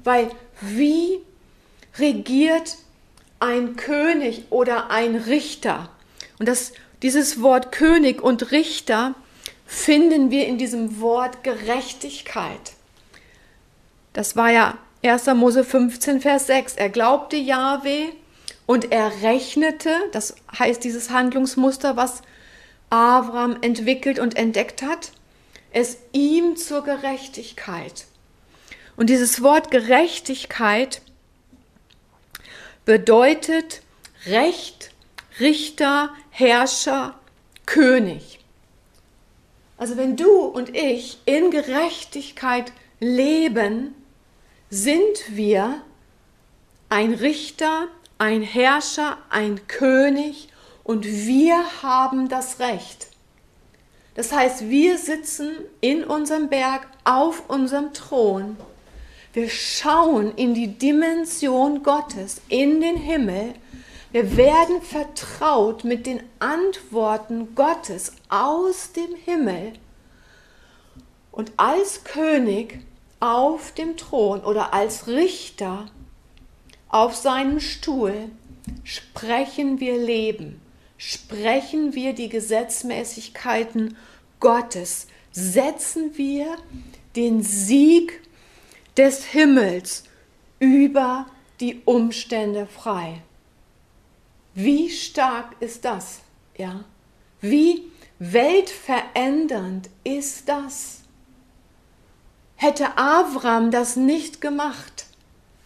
[0.03, 1.21] Weil wie
[1.99, 2.77] regiert
[3.39, 5.89] ein König oder ein Richter?
[6.39, 6.73] Und das,
[7.03, 9.15] dieses Wort König und Richter
[9.67, 12.73] finden wir in diesem Wort Gerechtigkeit.
[14.13, 15.27] Das war ja 1.
[15.35, 16.77] Mose 15, Vers 6.
[16.77, 18.13] Er glaubte Jahwe
[18.65, 22.23] und er rechnete, das heißt dieses Handlungsmuster, was
[22.89, 25.13] Abraham entwickelt und entdeckt hat,
[25.73, 28.07] es ihm zur Gerechtigkeit.
[28.97, 31.03] Und dieses Wort Gerechtigkeit
[32.87, 33.83] bedeutet
[34.27, 34.91] Recht,
[35.39, 37.15] Richter, Herrscher,
[37.67, 38.39] König.
[39.77, 43.95] Also wenn du und ich in Gerechtigkeit leben,
[44.75, 45.83] sind wir
[46.89, 47.87] ein Richter,
[48.19, 50.49] ein Herrscher, ein König
[50.83, 53.07] und wir haben das Recht,
[54.17, 58.57] das heißt, wir sitzen in unserem Berg auf unserem Thron.
[59.33, 63.55] Wir schauen in die Dimension Gottes, in den Himmel.
[64.11, 69.73] Wir werden vertraut mit den Antworten Gottes aus dem Himmel.
[71.33, 72.85] Und als König
[73.25, 75.87] auf dem Thron oder als Richter
[76.89, 78.31] auf seinem Stuhl
[78.83, 80.61] sprechen wir Leben
[80.97, 83.97] sprechen wir die Gesetzmäßigkeiten
[84.41, 86.57] Gottes, setzen wir
[87.17, 88.23] den Sieg
[88.97, 90.05] des Himmels
[90.59, 91.27] über
[91.61, 93.23] die Umstände frei.
[94.55, 96.21] Wie stark ist das?
[96.57, 96.85] Ja?
[97.41, 101.03] Wie weltverändernd ist das.
[102.57, 105.07] Hätte Avram das nicht gemacht,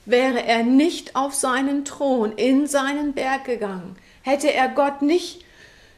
[0.05, 5.45] wäre er nicht auf seinen Thron in seinen Berg gegangen, hätte er Gott nicht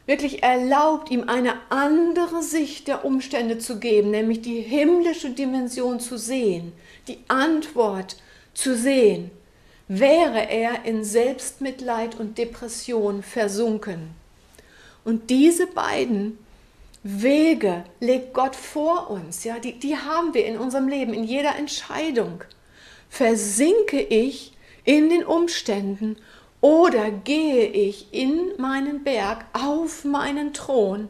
[0.05, 6.17] wirklich erlaubt, ihm eine andere Sicht der Umstände zu geben, nämlich die himmlische Dimension zu
[6.17, 6.73] sehen,
[7.07, 8.17] die Antwort
[8.53, 9.31] zu sehen,
[9.87, 14.11] wäre er in Selbstmitleid und Depression versunken.
[15.03, 16.37] Und diese beiden
[17.03, 21.55] Wege legt Gott vor uns, ja, die, die haben wir in unserem Leben, in jeder
[21.55, 22.43] Entscheidung.
[23.09, 26.17] Versinke ich in den Umständen
[26.61, 31.09] oder gehe ich in meinen Berg auf meinen Thron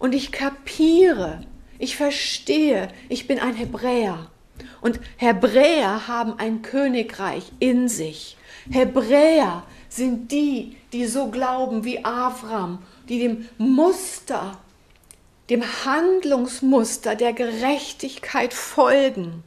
[0.00, 1.42] und ich kapiere,
[1.78, 4.30] ich verstehe, ich bin ein Hebräer.
[4.80, 8.36] Und Hebräer haben ein Königreich in sich.
[8.68, 14.58] Hebräer sind die, die so glauben wie Avram, die dem Muster,
[15.52, 19.44] dem Handlungsmuster der Gerechtigkeit folgen,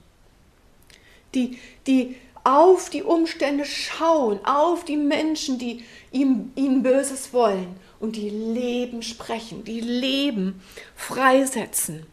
[1.33, 8.17] die, die auf die Umstände schauen, auf die Menschen, die ihm, ihnen Böses wollen und
[8.17, 10.61] die Leben sprechen, die Leben
[10.95, 12.05] freisetzen.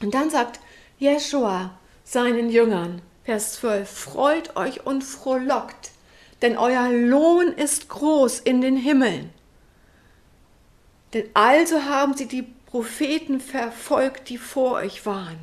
[0.00, 0.58] Und dann sagt
[0.98, 5.92] Jeschua seinen Jüngern, Vers 12, freut euch und frohlockt,
[6.42, 9.30] denn euer Lohn ist groß in den Himmeln.
[11.14, 15.38] Denn also haben sie die Propheten verfolgt, die vor euch waren.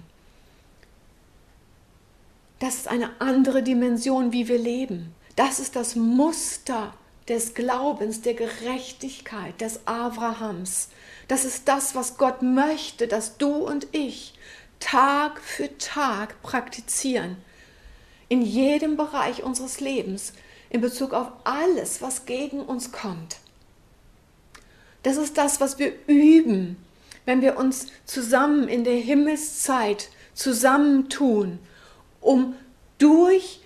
[2.59, 5.13] Das ist eine andere Dimension, wie wir leben.
[5.35, 6.93] Das ist das Muster
[7.29, 10.89] des Glaubens, der Gerechtigkeit, des Abrahams.
[11.27, 14.33] Das ist das, was Gott möchte, dass du und ich
[14.79, 17.37] Tag für Tag praktizieren.
[18.27, 20.33] In jedem Bereich unseres Lebens,
[20.69, 23.37] in Bezug auf alles, was gegen uns kommt.
[25.03, 26.77] Das ist das, was wir üben,
[27.25, 31.59] wenn wir uns zusammen in der Himmelszeit zusammentun
[32.21, 32.55] um
[32.97, 33.61] durch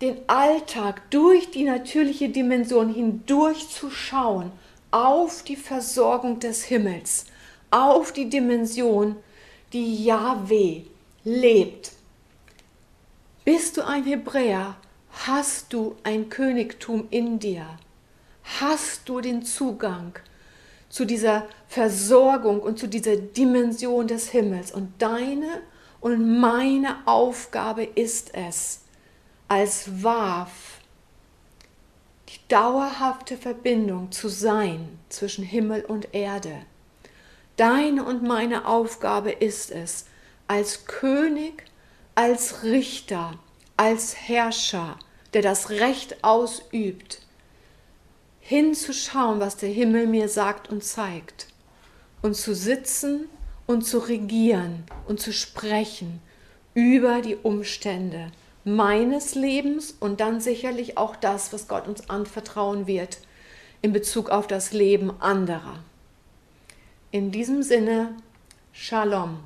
[0.00, 4.52] den Alltag, durch die natürliche Dimension hindurchzuschauen
[4.90, 7.26] auf die Versorgung des Himmels,
[7.70, 9.16] auf die Dimension,
[9.72, 10.82] die Yahweh
[11.24, 11.92] lebt.
[13.44, 14.76] Bist du ein Hebräer,
[15.26, 17.66] hast du ein Königtum in dir,
[18.60, 20.12] hast du den Zugang
[20.94, 25.60] zu dieser Versorgung und zu dieser Dimension des Himmels und deine
[26.00, 28.82] und meine Aufgabe ist es,
[29.48, 30.78] als Waf
[32.28, 36.60] die dauerhafte Verbindung zu sein zwischen Himmel und Erde.
[37.56, 40.06] Deine und meine Aufgabe ist es,
[40.46, 41.64] als König,
[42.14, 43.40] als Richter,
[43.76, 44.96] als Herrscher,
[45.32, 47.23] der das Recht ausübt,
[48.46, 51.48] hinzuschauen, was der Himmel mir sagt und zeigt,
[52.20, 53.26] und zu sitzen
[53.66, 56.20] und zu regieren und zu sprechen
[56.74, 58.32] über die Umstände
[58.64, 63.16] meines Lebens und dann sicherlich auch das, was Gott uns anvertrauen wird
[63.80, 65.78] in Bezug auf das Leben anderer.
[67.12, 68.14] In diesem Sinne,
[68.72, 69.38] Shalom.